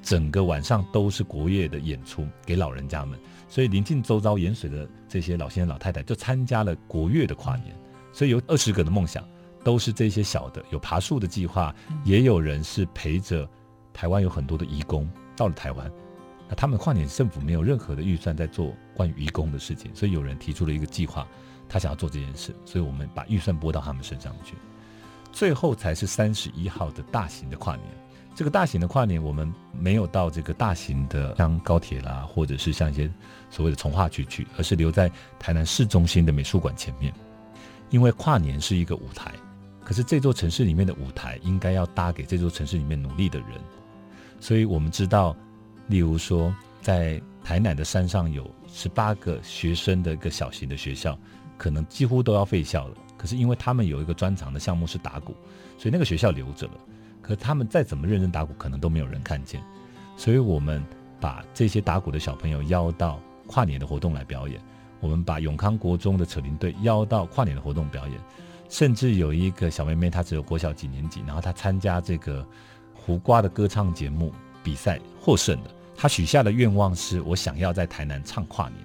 [0.00, 3.18] 整个晚上都是国乐的演出给老人家们，
[3.48, 7.74] 所以邻近周遭盐水的这些老先生老太太就参加了国乐的跨年，
[8.14, 9.28] 所以有二十个的梦想，
[9.64, 13.46] 都是这些小的，有爬树的计划，也有人是陪着
[13.92, 15.90] 台湾有很多的移工到了台湾，
[16.48, 21.26] 那他们跨年政府没有任何的预算在做关于移工的事情，所以有人提出了一个计划，
[21.68, 24.54] 他想要做这件事，所以我们把预算拨到他们身上去，
[25.32, 27.86] 最后才是三十一号的大型的跨年。
[28.36, 33.08] 这个大型的跨年，我们没有到这个大型的像高铁啦，或者是像一些
[33.48, 37.14] 所谓的从化区去，而是留在台南市中心的美术馆前面。
[37.90, 39.32] 因为跨年是一个舞台，
[39.84, 43.48] 可是这座城市里面的舞台应该要搭给这座城市里面努力的人。
[44.40, 45.36] 所以我们知道，
[45.86, 51.18] 例如说，在台南的山上有十八个学生的一个小型的学校，
[51.56, 52.94] 可能几乎都要废校了。
[53.16, 55.34] 可是因为他们有一个专长的项目是打鼓，
[55.78, 56.74] 所以那个学校留着了。
[57.22, 59.62] 可他们再怎么认真打鼓，可能都没有人看见，
[60.16, 60.84] 所以我们
[61.20, 64.60] 把这些打鼓的小朋友邀到跨年的活动来表演。
[65.04, 68.18] 我们把永康国中的扯铃队邀到跨年的活动表演，
[68.70, 72.42] 甚至有一个小妹妹，她只有国小几年级，然后她参加这个
[72.94, 74.32] 胡瓜的歌唱节目
[74.62, 75.70] 比赛获胜的。
[75.94, 78.80] 她许下的愿望是我想要在台南唱跨年，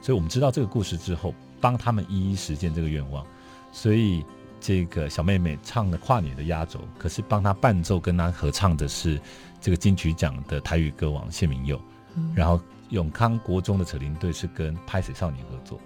[0.00, 3.26] 所以我们知道这个故事之后，帮他们一一实现这个愿望，
[3.72, 4.24] 所以。
[4.66, 9.20] 这个小妹妹唱了跨年的压轴，可是帮她伴奏、跟她合唱的是
[9.60, 11.78] 这个金曲奖的台语歌王谢明佑。
[12.14, 12.58] 嗯、然后
[12.90, 15.78] 永康国中的扯铃队是跟拍水少年合作。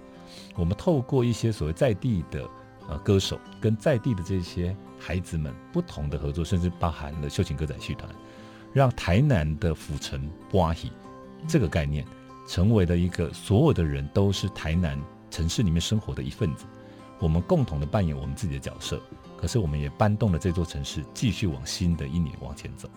[0.55, 2.47] 我们透过一些所谓在地的
[2.87, 8.09] 呃歌手，跟在地的这些孩子们不同的合作，甚至包含了秀琴歌仔戏团，
[8.73, 10.91] 让台南的府城欢喜
[11.47, 12.05] 这个概念
[12.47, 14.99] 成为了一个所有的人都是台南
[15.31, 16.65] 城市里面生活的一份子。
[17.19, 19.01] 我们共同的扮演我们自己的角色，
[19.35, 22.89] 可是我们也搬动了这座城市，继续往新的一年往前走。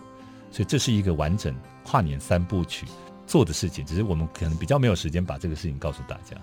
[0.49, 2.85] 所以这是一个完整跨年三部曲
[3.25, 6.37] 做的事情，只是我们可能比较没有时间把这个事情告诉大家。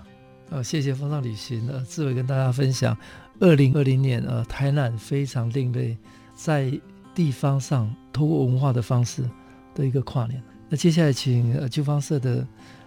[0.50, 2.96] 呃，谢谢风尚旅行呃，志伟跟大家分享
[3.38, 5.96] 二零二零年呃台南非常另类，
[6.34, 6.72] 在
[7.14, 9.22] 地方上通过文化的方式
[9.74, 10.42] 的一个跨年。
[10.68, 12.44] 那接下来请呃旧方社的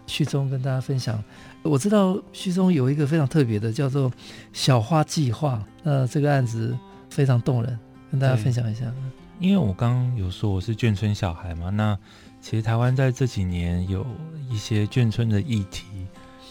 [0.08, 1.24] 序中跟大家分享。
[1.62, 4.12] 我知道序中有一个非常特别的，叫做
[4.52, 5.66] “小花计划”。
[5.84, 6.78] 那，这个案子
[7.10, 7.80] 非常动人，
[8.12, 8.92] 跟大家分享一下。
[9.40, 11.98] 因为我刚刚有说我是眷村小孩嘛，那
[12.44, 14.06] 其实台湾在这几年有
[14.52, 15.86] 一些眷村的议题，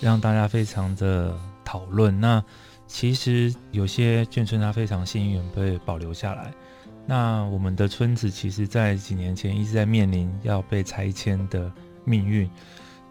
[0.00, 2.18] 让大家非常的讨论。
[2.18, 2.42] 那
[2.86, 6.50] 其实有些眷村它非常幸运被保留下来。
[7.04, 11.70] 那我们的村子其实，在几年前一直在面临要被拆迁的
[12.06, 12.48] 命运。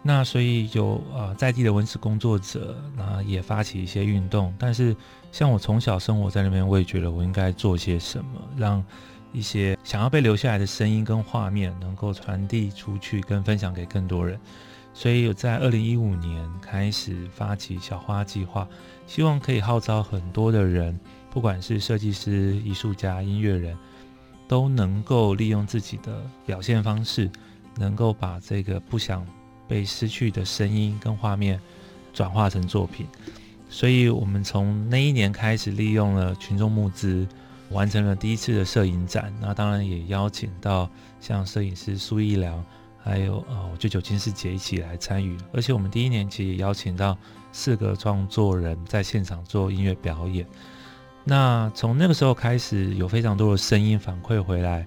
[0.02, 4.52] 那所以有呃在地的文史工作者，那也发起一些运动。
[4.58, 4.96] 但是
[5.32, 8.84] 像我从小生活在那边，我也觉得我应该做些什么，让
[9.32, 14.40] 一些想要被留下来的声音跟画面能够传递出去，跟分享给更多人。
[14.94, 18.68] 所以有在二零一五年开始发起小花计划，
[19.08, 23.78] 希望可以号召很多的人，不管是设计师、艺术家、音乐人，
[24.48, 27.30] 都能够利用自己的表现方式，
[27.78, 29.26] 能够把这个不想。
[29.68, 31.58] 被失去的声音跟画面
[32.14, 33.08] 转化成作品，
[33.70, 37.26] 所以我们从那一年开始利用了群众募资，
[37.72, 39.34] 完成了第一次的摄影展。
[39.40, 42.64] 那当然也邀请到像摄影师苏一良，
[43.04, 45.38] 还有呃我舅舅金世杰一起来参与。
[45.54, 47.18] 而且我们第一年其实也邀请到
[47.52, 50.46] 四个创作人在现场做音乐表演。
[51.24, 54.86] 那从那个时候开始，有非常多的声音反馈回来，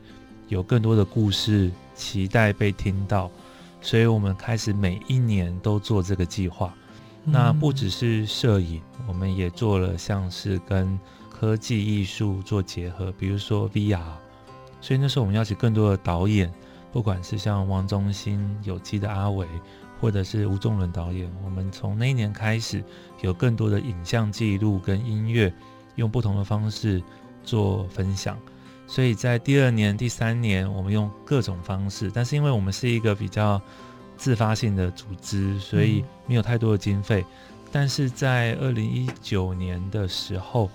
[0.49, 3.31] 有更多的故事期待被听到。
[3.81, 6.75] 所以我们开始每一年都做这个计划，
[7.23, 10.99] 那不只是摄影，我们也做了像是跟
[11.45, 14.01] 科技艺术做结合，比如说 VR。
[14.81, 16.51] 所以那时候我们邀请更多的导演，
[16.91, 19.47] 不管是像王中兴、有机的阿伟，
[20.01, 22.83] 或者是吴仲伦导演，我们从那一年开始
[23.21, 25.53] 有更多的影像记录跟音乐，
[25.97, 27.03] 用不同的方式
[27.45, 28.39] 做分享。
[28.87, 33.61] 所以在第二年、第三年，我们用各种方式，但是因为我们是一个比较
[34.17, 37.21] 自发性的组织，所以没有太多的经费。
[37.21, 40.71] 嗯、但是在二零一九年的时候，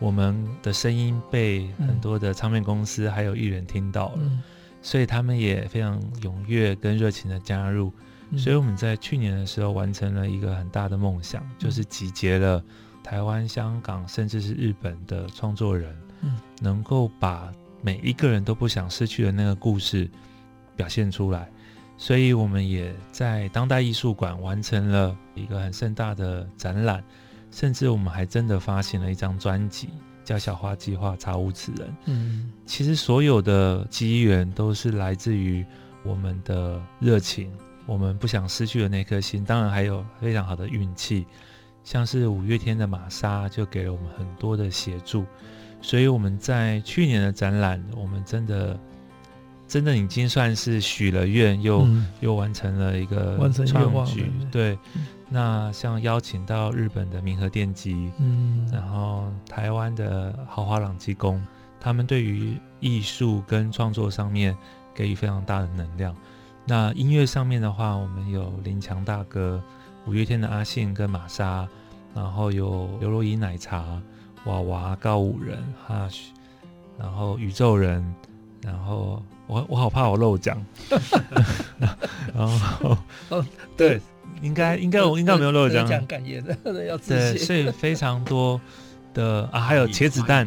[0.00, 4.42] 我们的声音被很多的唱片公司还有艺人听到了，嗯、
[4.82, 7.92] 所以他们也非常踊跃跟热情的加入。
[8.30, 12.60] 嗯、所以我们在去年的时候完成了一个很大的梦想，嗯、就是集结了
[13.04, 15.96] 台湾、香港甚至是日本的创作人。
[16.22, 20.06] 嗯，能够把每一个人都不想失去的那个故事
[20.76, 21.48] 表现出来，
[21.96, 27.02] 所以我们也在当代艺术馆完成了一个很盛大的展览，
[27.50, 29.88] 甚至我们还真的发行了一张专辑，
[30.24, 31.88] 叫《小花计划查无此人》。
[32.06, 35.64] 嗯，其实所有的机缘都是来自于
[36.04, 37.52] 我们的热情，
[37.86, 41.26] 我们不想失去的那颗心，当然还有非常好的运气，
[41.82, 45.24] 像是五月天的玛莎就给了我们很多的协助，
[45.82, 48.78] 所以我们在去年的展览，我们真的
[49.66, 53.36] 真的已经算是许了愿，又、嗯、又完成了一个
[53.66, 54.78] 创举，对。
[55.32, 61.40] 那像邀请到日本的明和电机，嗯，然后台湾的豪华朗机工，
[61.78, 64.56] 他们对于艺术跟创作上面
[64.92, 66.12] 给予非常大的能量。
[66.66, 69.62] 那音乐上面的话，我们有林强大哥、
[70.04, 71.68] 五月天的阿信跟玛莎，
[72.12, 74.02] 然后有刘若英奶茶、
[74.46, 76.30] 娃娃、告五人、Hush，
[76.98, 78.04] 然后宇宙人，
[78.62, 80.60] 然后我我好怕我漏讲，
[82.34, 82.98] 然后
[83.30, 84.00] 哦对。
[84.42, 88.60] 应该应该我应该没有漏讲，讲感言的 要对，所以非常多
[89.12, 90.46] 的 啊，还有茄子蛋，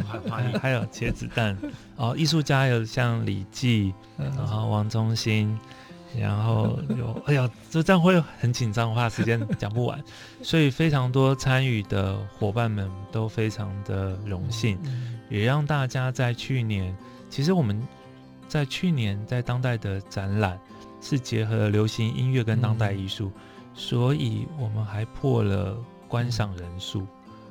[0.61, 1.57] 还有茄子蛋
[1.95, 5.57] 哦，艺术家有像李济，然后王中兴，
[6.19, 10.01] 然后有哎呀，这这样会很紧张的话，时间讲不完，
[10.41, 14.77] 所以非常多参与的伙伴们都非常的荣幸，
[15.29, 16.95] 也让大家在去年，
[17.29, 17.79] 其实我们
[18.47, 20.59] 在去年在当代的展览
[21.01, 23.31] 是结合流行音乐跟当代艺术。
[23.76, 25.76] 所以我们还破了
[26.07, 27.07] 观赏人数，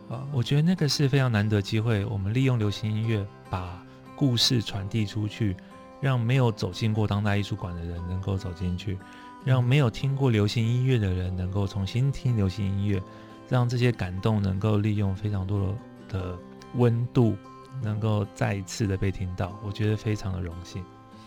[0.09, 2.05] 啊，我觉得那个是非常难得机会。
[2.05, 5.57] 我们利用流行音乐把故事传递出去，
[6.01, 8.97] 让没有走进过当代艺术馆的人能够走进去，
[9.45, 13.03] 让没有听过流行音乐的人能够重新听流行音乐，
[13.49, 15.77] 让这些感动能够利用非常多
[16.09, 16.39] 的
[16.75, 17.37] 温度，
[17.83, 19.59] 能够再一次的被听到。
[19.65, 20.85] 我觉得非常的荣幸。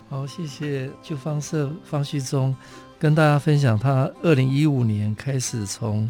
[0.08, 2.56] 好，谢谢旧方社方旭中。
[2.98, 6.10] 跟大家分享，他二零一五年开始从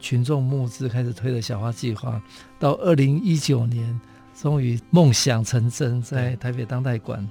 [0.00, 2.20] 群众募资开始推的小花计划，
[2.58, 4.00] 到二零一九年
[4.34, 7.28] 终于梦想成真，在台北当代馆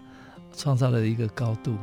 [0.55, 1.75] 创造了一个高度。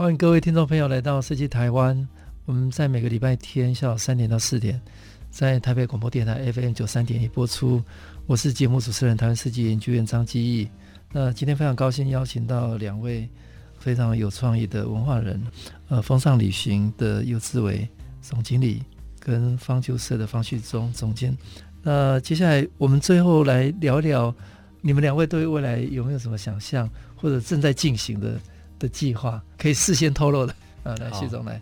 [0.00, 2.08] 欢迎各位听众朋友来到设计台湾。
[2.46, 4.80] 我们在每个礼拜天下午三点到四点，
[5.30, 7.82] 在台北广播电台 FM 九三点一播出。
[8.26, 10.66] 我是节目主持人，台湾设计研究院张基义。
[11.12, 13.28] 那今天非常高兴邀请到两位
[13.78, 15.38] 非常有创意的文化人，
[15.90, 17.86] 呃，风尚旅行的游志伟
[18.22, 18.82] 总经理，
[19.18, 21.36] 跟方旧社的方旭中总监。
[21.82, 24.34] 那接下来我们最后来聊聊，
[24.80, 28.40] 你们两位对未来有没有什么想象，或者正在进行的？
[28.80, 30.52] 的计划可以事先透露的
[30.82, 31.60] 啊，来徐总来，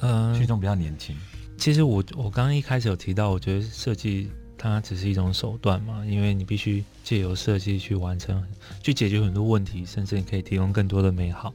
[0.00, 1.14] 嗯，徐总比较年轻。
[1.58, 8.42] 其实我我刚刚一开始有提到，我觉得设计它只是一种手段嘛，因为你必须借由设计去完成，
[8.82, 11.52] 去解决很多问题，甚至你可以提供更多的美好。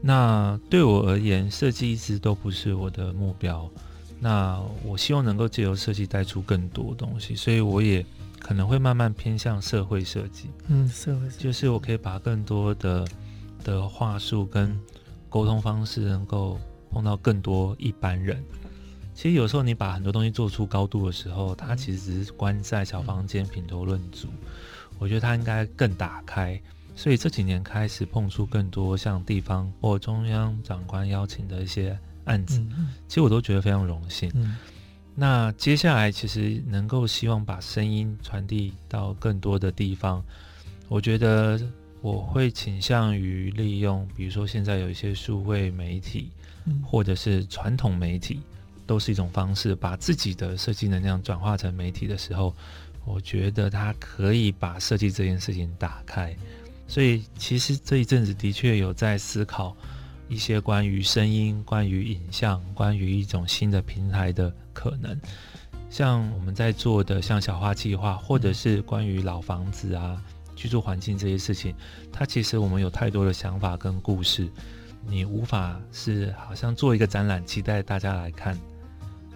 [0.00, 3.70] 那对我而言，设计一直都不是我的目标。
[4.18, 8.04] 那我希望能够借由设计带出更多东西，所以我也
[8.38, 10.48] 可能会慢慢偏向社会设计。
[10.68, 13.06] 嗯，社会就是我可以把更多的。
[13.64, 14.78] 的话术跟
[15.28, 16.58] 沟通方式能够
[16.90, 18.42] 碰到更多一般人。
[19.14, 24.28] 其实有时候你把很多东西做出高度的时候，它其实只是关在小房间品头论足。
[24.98, 26.60] 我觉得它应该更打开。
[26.94, 32.60] 所以这几年开始碰出更多像地方或中央长官邀请的一些案子，
[33.06, 34.32] 其实我都觉得非常荣幸。
[35.14, 40.24] 那接下来其实能够希望把声音传递到更多的地方，
[40.88, 41.60] 我觉得。
[42.00, 46.30] 我会倾向于利用，比如说现在有一些数位媒体，
[46.82, 48.40] 或者是传统媒体，
[48.86, 52.54] 都是一种方式，把自己的设计能量转化成媒体的时候，
[53.04, 56.34] 我觉得它可以把设计这件事情打开。
[56.86, 59.76] 所以其实这一阵子的确有在思考
[60.28, 65.18] 一些关于声音、关于影像、关于一种新的平台的可能。
[65.90, 70.22] 像我们在做的，像小花计划，或者是关于老房子啊、
[70.58, 71.72] 居住环境这些事情，
[72.12, 74.48] 它其实我们有太多的想法跟故事，
[75.06, 78.58] 你无法是好像做一个展览，期待大家来看，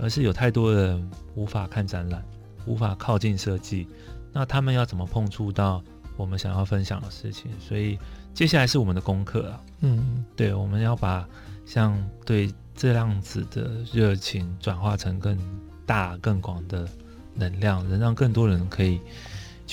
[0.00, 2.20] 而是有太多的人无法看展览，
[2.66, 3.86] 无法靠近设计，
[4.32, 5.80] 那他们要怎么碰触到
[6.16, 7.52] 我们想要分享的事情？
[7.60, 7.96] 所以
[8.34, 11.24] 接下来是我们的功课啊，嗯，对，我们要把
[11.64, 11.96] 像
[12.26, 15.38] 对这样子的热情转化成更。
[15.84, 16.88] 大更广的
[17.34, 19.00] 能量，能让更多人可以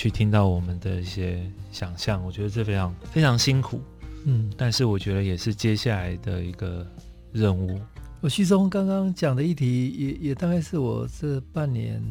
[0.00, 2.24] 去听到我们的一些想象。
[2.24, 3.82] 我觉得这非常非常辛苦，
[4.24, 6.86] 嗯，但是我觉得也是接下来的一个
[7.32, 7.78] 任务。
[8.22, 12.02] 我旭中刚刚讲的议题也，也也大概是我这半年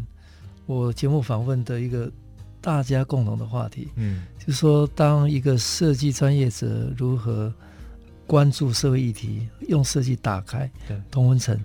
[0.68, 2.12] 我节目访问的一个
[2.62, 3.88] 大家共同的话题。
[3.96, 7.52] 嗯，就是说，当一个设计专业者如何
[8.28, 10.70] 关注社会议题，用设计打开
[11.10, 11.60] 同温层，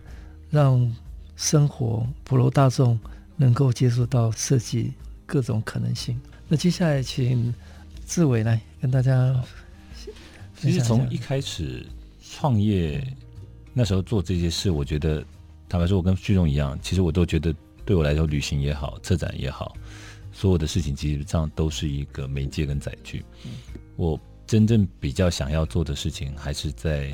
[0.49, 0.91] 让
[1.37, 2.99] 生活普罗大众
[3.37, 4.95] 能够接触到设计
[5.27, 6.20] 各种可能性。
[6.49, 7.53] 那接下来请
[8.07, 9.43] 志伟来跟大家。
[10.57, 11.85] 其实从一开始
[12.22, 13.07] 创业
[13.72, 15.25] 那时候做这些事，我觉得
[15.68, 17.55] 坦白说，我跟旭中一样，其实我都觉得
[17.85, 19.77] 对我来说，旅行也好，策展也好，
[20.33, 23.25] 所有的事情基本上都是一个媒介跟载具。
[23.97, 27.11] 我真正比较想要做的事情，还是在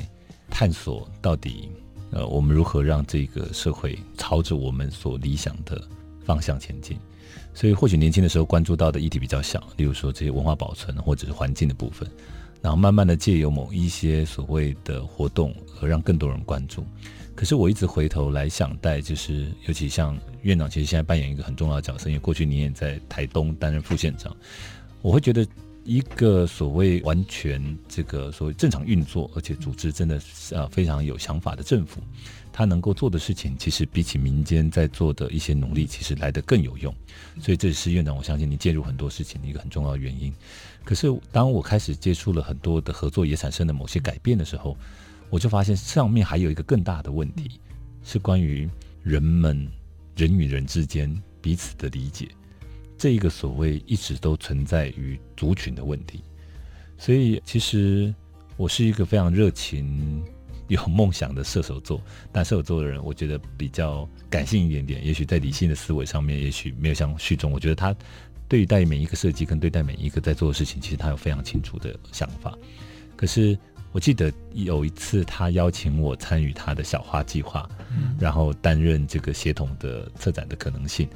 [0.49, 1.69] 探索到底。
[2.13, 5.81] 呃，我们如何让这个社会朝着我们所理想的
[6.23, 6.97] 方向前进？
[7.53, 12.09] 所以，或许年轻的时候关注到的议题比较小，例如说这些文化保存或者是环境的部分，
[12.61, 16.85] 然后慢慢的借由某一些所谓的活动而让更多人关注。
[17.35, 24.35] 可是我一直回头来想带，就是尤其像院长，其实现在扮演一个很重要的角色，因为过去你也在台东担任副县长，
[25.01, 25.45] 我会觉得。
[25.83, 31.99] 一个所谓完全这个所谓正常运作，而且组织真的是呃非常有想法的政府，
[32.53, 36.93] 他能够做的事情，其实比起民间在做的一些努力，其实来得更有用。
[37.39, 40.31] 所以这是院长，我相信你介入很多事情的一个很重要原因。
[40.83, 44.77] 可是当我开始接触了很多的合作，也产生了某些改变的时候，
[45.31, 47.59] 我就发现上面还有一个更大的问题，
[48.03, 48.69] 是关于
[49.01, 49.67] 人们
[50.15, 51.11] 人与人之间
[51.41, 52.27] 彼此的理解。
[53.01, 56.23] 这一个所谓一直都存在于族群的问题，
[56.99, 58.13] 所以其实
[58.57, 60.23] 我是一个非常热情、
[60.67, 61.99] 有梦想的射手座。
[62.31, 67.51] 但射手座的人，我觉得比较感性一点点，也许在理性的思维上面，也许没有像旭中。
[67.51, 67.95] 我觉得他
[68.47, 72.55] 对待每一个设计跟对待每一个在做的事情，其实他有非常清楚的想法。
[73.15, 73.57] 可是
[73.91, 77.67] 我记得有一次，他邀请我参与他的小花计划，
[78.19, 81.09] 然后担任这个协同的策展的可能性。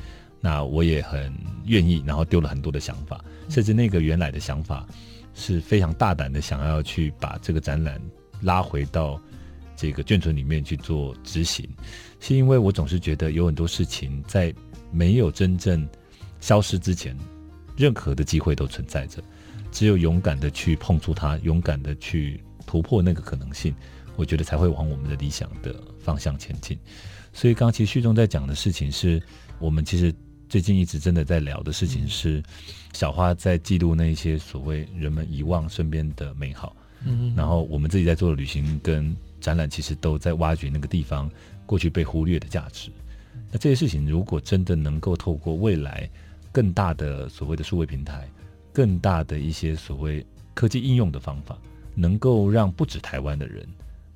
[0.46, 1.34] 那我也很
[1.66, 3.20] 愿意，然后丢了很多的想法，
[3.50, 4.86] 甚至那个原来的想法
[5.34, 8.00] 是非常大胆的，想要去把这个展览
[8.42, 9.20] 拉回到
[9.76, 11.68] 这个眷村里面去做执行，
[12.20, 14.54] 是因为我总是觉得有很多事情在
[14.92, 15.90] 没有真正
[16.40, 17.18] 消失之前，
[17.76, 19.24] 任何的机会都存在着，
[19.72, 23.74] 只有勇敢的去碰触它，勇敢的去突破那个可能性，
[24.16, 26.78] 我觉得才会往我们的理想的方向前进。
[27.34, 29.20] 所以刚刚其实旭中在讲的事情是
[29.58, 30.14] 我们其实。
[30.48, 32.42] 最近一直真的在聊的事情是，
[32.94, 41.30] 小花在记录那些所谓人们遗忘身边的美好，嗯，然后我们自己在做的旅行跟展览，其实都在挖掘那个地方
[41.66, 42.92] 过去被忽略的价值。
[43.52, 46.10] 那这些事情如果真的能够透过未来
[46.52, 48.30] 更大的所谓的数位平台，
[48.72, 51.58] 更大的一些所谓科技应用的方法，
[51.96, 53.68] 能够让不止台湾的人，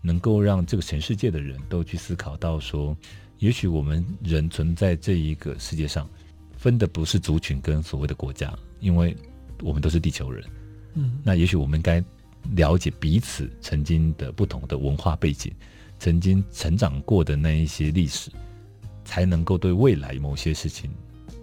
[0.01, 2.95] 能够让这个全世界的人都去思考到说，
[3.39, 6.07] 也许我们人存在这一个世界上。
[6.59, 9.15] 分的不是族群跟所谓的国家，因为
[9.63, 10.43] 我们都是地球人。
[10.95, 12.03] 嗯，那也许我们该
[12.51, 15.53] 了解彼此曾经的不同的文化背景，
[15.99, 18.29] 曾经成长过的那一些历史，
[19.05, 20.91] 才能够对未来某些事情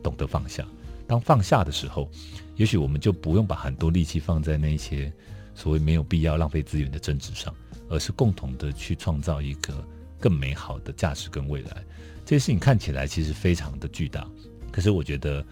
[0.03, 0.67] 懂得放下。
[1.07, 2.11] 当放下的时候，
[2.57, 5.11] 也许我们就不用把很多力气放在那些
[5.55, 7.55] 所谓没有必要浪费资源的争执上，
[7.89, 9.83] 而是共同的去创造一个
[10.21, 11.83] 更美好的价值跟未来。
[12.27, 14.29] 这些事情看起来其实非常的巨大。
[14.77, 15.43] 可是我觉得，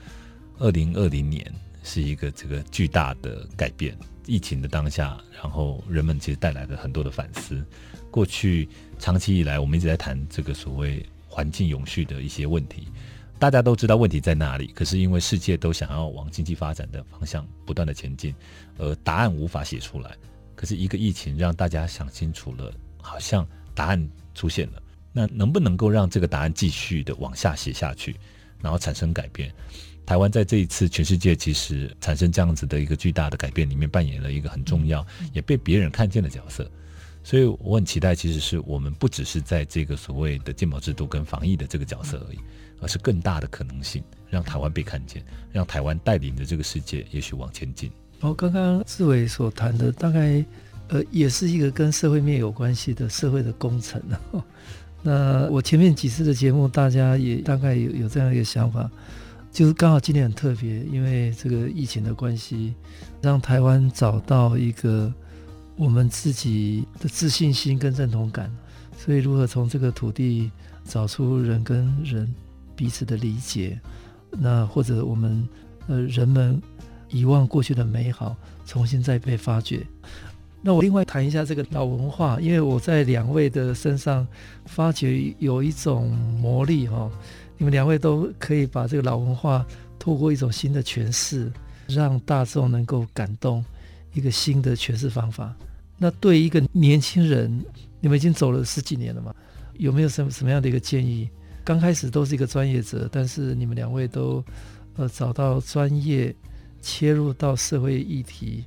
[0.58, 1.50] 二零二零年
[1.82, 3.96] 是一个这个巨大的改变。
[4.26, 7.64] 疫情的当下，然后人们其实带来了很多的反思。
[8.10, 8.68] 过去
[8.98, 12.86] 长期以来，我们一直在谈这个所谓环境永续的一些问题，
[13.38, 14.66] 大家都知道问题在哪里。
[14.74, 18.34] 可是因为世界都想要往经济发展的方向不断的前进，
[18.76, 20.14] 而答案无法写出来。
[20.54, 22.70] 可是一个疫情让大家想清楚了，
[23.00, 24.82] 好像答案出现了。
[25.14, 28.14] 那能不能够让这个答案继续的往下写下去？
[28.64, 29.52] 然后产生改变，
[30.06, 36.68] 台湾在这一次全世界其实产生这样子的一个巨大的改变里面，扮演了一个很重要，也被别人看见的角色。
[37.22, 42.38] 所以我很期待，其实是我们不只是在这个所谓的健保制度跟防疫的这个角色而已，
[42.80, 47.90] 而是更大的可能性，让台湾被看见，让台湾带领着这个世界，也许往前进。
[48.20, 50.42] 哦，刚刚志伟所谈的，大概
[50.88, 54.44] 呃，也是一个跟社会面有关系的社会的工程啊。
[55.04, 58.90] 那我前面几次的节目，大家也大概有有这样一个想法，
[59.52, 62.74] 就是刚好今年很特别，因为这个疫情的关系，
[63.22, 65.12] 让台湾找到一个。
[65.76, 68.48] 我们自己的自信心跟认同感，
[68.96, 70.48] 所以如何从这个土地
[70.84, 72.32] 找出人跟人
[72.76, 73.76] 彼此的理解，
[74.30, 75.48] 那或者我们
[75.88, 76.62] 呃人们
[77.10, 79.84] 遗忘过去的美好，重新再被发掘。
[80.66, 84.26] 那我另外谈一下这个老文化，因为我在两位的身上
[84.64, 86.10] 发觉有一种
[86.40, 87.10] 魔力哈，
[87.58, 89.64] 你们两位都可以把这个老文化
[89.98, 91.52] 透过一种新的诠释，
[91.86, 93.62] 让大众能够感动。
[94.14, 95.52] 一个新的诠释方法。
[95.98, 97.60] 那对一个年轻人，
[98.00, 99.34] 你们已经走了十几年了嘛？
[99.76, 101.28] 有没有什么什么样的一个建议？
[101.64, 104.40] 刚开始都是一个专业者，但是你们两位都
[104.94, 106.32] 呃找到专业
[106.80, 108.64] 切入到社会议题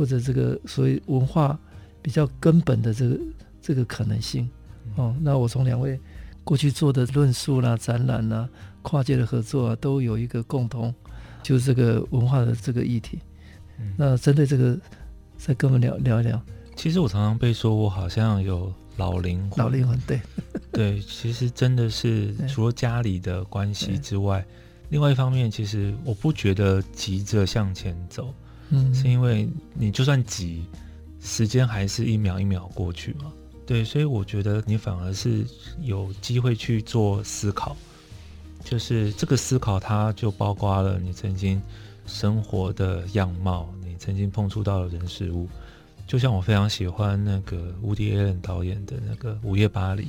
[0.00, 1.58] 或者这个所谓文化
[2.00, 3.20] 比较根本的这个
[3.60, 4.48] 这个可能性
[4.96, 5.14] 哦。
[5.20, 6.00] 那我从两位
[6.42, 8.48] 过去做的论述啦、展览啦、
[8.80, 10.94] 跨界的合作啊，都有一个共同，
[11.42, 13.18] 就是这个文化的这个议题。
[13.94, 14.78] 那针对这个，
[15.36, 16.40] 再跟我们聊聊一聊。
[16.74, 20.18] 其实我常常被说我好像有老灵魂，老灵魂，对，
[20.72, 20.98] 对。
[21.00, 24.42] 其实真的是除了家里的关系之外，
[24.88, 28.34] 另外一方面，其实我不觉得急着向前走，
[28.70, 30.64] 嗯，是因为你就算急，
[31.20, 33.32] 时间还是一秒一秒过去嘛。
[33.66, 35.44] 对，所以我觉得你反而是
[35.82, 37.76] 有机会去做思考，
[38.64, 41.60] 就是这个思考，它就包括了你曾经。
[42.06, 45.48] 生活的样貌，你曾经碰触到的人事物，
[46.08, 50.02] 就像我非常喜欢那个 Woody Allen 导演的那个《午夜巴黎》，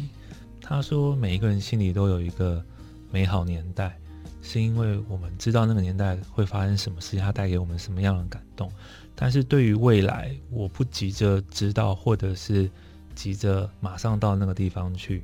[0.59, 2.63] 他说每一个人心里都有一个
[3.11, 3.99] 美好年代，
[4.41, 8.71] 是因为我们知道那个年代会发生什么事情，它带给我们什么样的感动。
[9.15, 12.69] 但是对于未来，我不急着知道，或者是
[13.13, 15.23] 急着马上到那个地方去。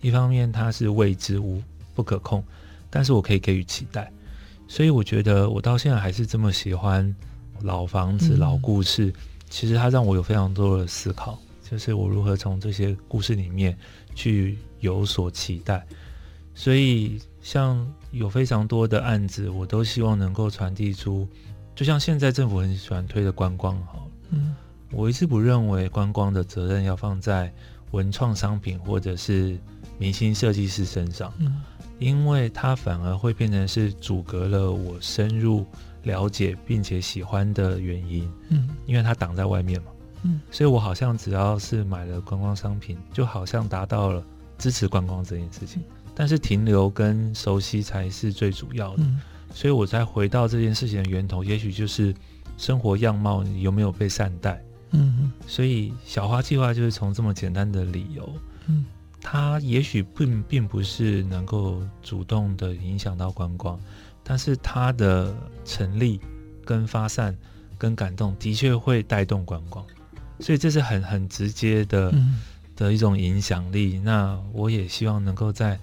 [0.00, 1.62] 一方面它是未知无
[1.94, 2.44] 不可控，
[2.90, 4.12] 但是我可以给予期待。
[4.68, 7.14] 所以我觉得我到现在还是这么喜欢
[7.62, 9.06] 老房子、老故事。
[9.06, 9.14] 嗯、
[9.48, 11.38] 其实它让我有非常多的思考，
[11.68, 13.76] 就是我如何从这些故事里面
[14.14, 15.86] 去有所期待。
[16.54, 21.26] 所以像有非常多的案子，我都希望能够传递出，
[21.74, 24.54] 就像现在政府很喜欢推的观光，好，嗯，
[24.92, 27.52] 我一直不认为观光的责任要放在
[27.90, 29.58] 文创商品或者是
[29.98, 31.32] 明星设计师身上。
[31.38, 31.60] 嗯
[31.98, 35.66] 因为它反而会变成是阻隔了我深入
[36.04, 39.90] 了解并且喜欢的原因，嗯，因为它挡在外面嘛，
[40.22, 44.24] 嗯，所以我好像只要是买了观光商品，就好像达到了
[44.58, 45.82] 支持观光这件事情，
[46.18, 49.04] 但是停留跟熟悉才是最主要的，
[49.54, 52.12] 所以我再回到这件事情的源头，也许就是
[52.56, 54.60] 生活样貌有没有被善待，
[54.90, 58.28] 嗯，所以小花计划就是从这么简单的理由，
[58.66, 58.84] 嗯。
[59.20, 63.78] 它也许并并不是能够主动的影响到观光，
[64.22, 66.20] 但是它的成立、
[66.64, 67.36] 跟发散、
[67.76, 69.84] 跟感动，的确会带动观光，
[70.38, 72.14] 所以这是很很直接的
[72.76, 73.98] 的一种影响力。
[73.98, 75.80] 那我也希望能够在啊、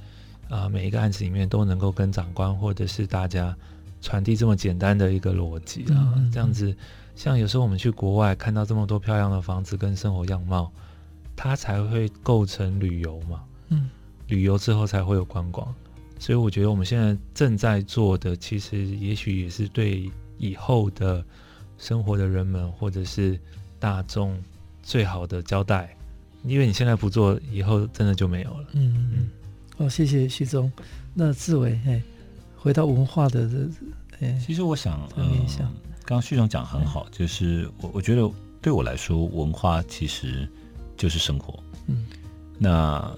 [0.49, 3.55] 呃、每一个案子里面都能够跟长官或者是大家
[4.01, 6.75] 传递这么简单的一个逻辑啊，这样子，
[7.15, 10.71] 像有时候我们去国外看到这么多漂亮的房子跟生活样貌。
[11.37, 13.89] 它才会构成旅游嘛，嗯，
[14.27, 15.67] 旅游之后才会有观光，
[16.17, 21.21] 所以我觉得我们现在正在做的，其实也许也是对以后的
[21.77, 23.37] 生活的人们或者是
[23.79, 24.41] 大众
[24.81, 25.93] 最好的交代，
[26.45, 28.67] 因为你现在不做，以后真的就没有了。
[28.71, 29.09] 嗯。
[29.13, 29.29] 嗯，
[29.77, 30.71] 嗯好，谢谢徐总。
[31.13, 32.01] 那志伟，哎，
[32.57, 33.69] 回到文化的这，
[34.19, 35.45] 哎，其实我想，嗯，
[36.03, 38.29] 刚刚徐总讲很好，就是我我觉得
[38.61, 40.47] 对我来说，文化其实。
[40.97, 42.05] 就是生活，嗯，
[42.57, 43.13] 那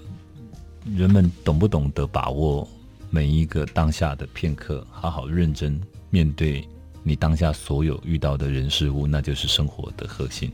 [0.96, 2.68] 人们懂不懂得把握
[3.08, 5.80] 每一个当下的片刻，好好认真
[6.10, 6.66] 面对
[7.04, 10.50] 你当下所有遇到的人事物，那就是生活的核心。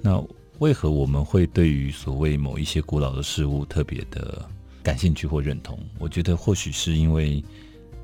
[0.00, 0.18] 那
[0.58, 4.42] 为何我们会对于所谓某一些古老的事物特别的
[4.88, 5.78] 感兴趣或认同？
[5.98, 7.44] 我觉得或许是因为，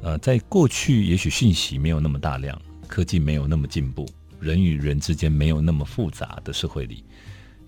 [0.02, 4.06] 呃，在过去也许讯息没有那么大量，科技没有那么进步，
[4.38, 7.02] 人与人之间没有那么复杂的社会里。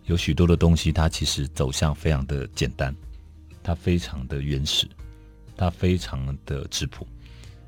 [0.05, 2.95] 有许多的东西，它其实走向非常的简单，
[3.63, 4.87] 它非常的原始，
[5.57, 7.07] 它非常的质朴。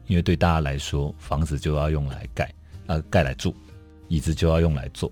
[0.06, 2.54] 因为对大家来说，房子就要用来盖，
[2.88, 3.54] 呃，盖来住，
[4.08, 5.10] 椅子就要用来坐，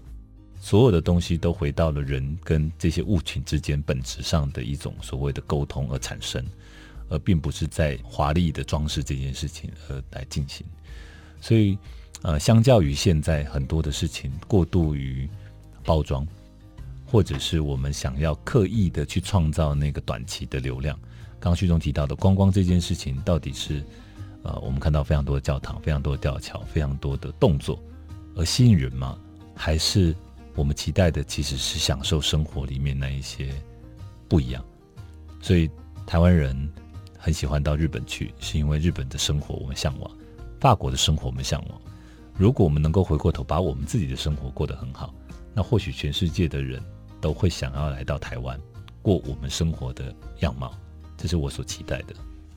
[0.67, 6.45] 所有的东西都回到了人跟这些物品之间本质上的一种所谓的沟通而产生，
[7.09, 10.67] 而并不是在华丽的装饰这件事情而来进行。
[11.41, 11.79] 所以，
[12.23, 15.31] 呃，相较于现在很多的事情过度于
[15.85, 16.27] 包装，
[17.07, 20.99] 或者是我们想要刻意的去创造那个短期的流量。
[21.39, 23.85] 刚刚旭中提到的观光这件事情，到底是
[24.43, 27.81] 呃，我们看到非常多的教堂、非常多的吊桥、非常多的动作，
[28.35, 29.17] 而吸引人吗？
[29.55, 30.13] 还是
[30.57, 33.55] 我们期待的其实是享受生活里面那一些
[34.27, 34.65] 不一样？
[35.41, 35.71] 所以
[36.07, 36.57] 台湾人
[37.19, 40.11] 很喜欢到日本去，是因为日本的生活我们向往，
[40.59, 41.81] 法国的生活我们向往。
[42.39, 45.15] 如果我们能够回过头把我们自己的生活过得很好，
[45.55, 46.83] 那或许全世界的人
[47.21, 48.59] 都会想要来到台湾
[49.03, 50.75] 过我们生活的样貌。
[51.17, 52.15] 这是我所期待的。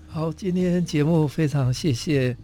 [0.08, 2.36] 好，今天节目非常谢谢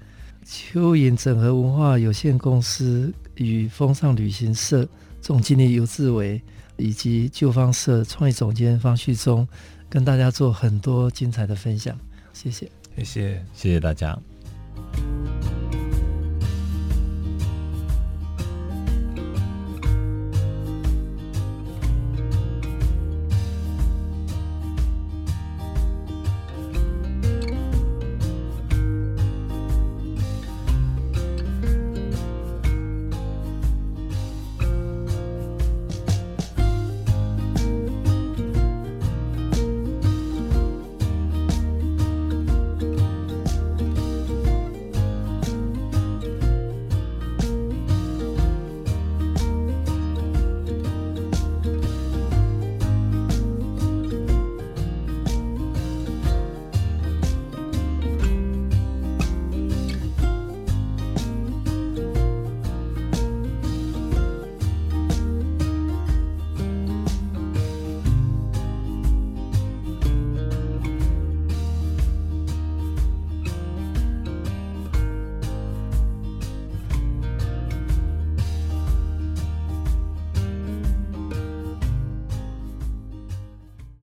[0.45, 4.87] 蚯蚓整合文化有限公司与风尚旅行社
[5.25, 6.39] 总经理尤志伟
[6.77, 9.47] 以及旧方社创意总监方旭中
[9.89, 11.97] 跟大家做很多精彩的分享
[12.31, 12.69] 谢谢。
[12.95, 14.15] 谢谢谢谢大家。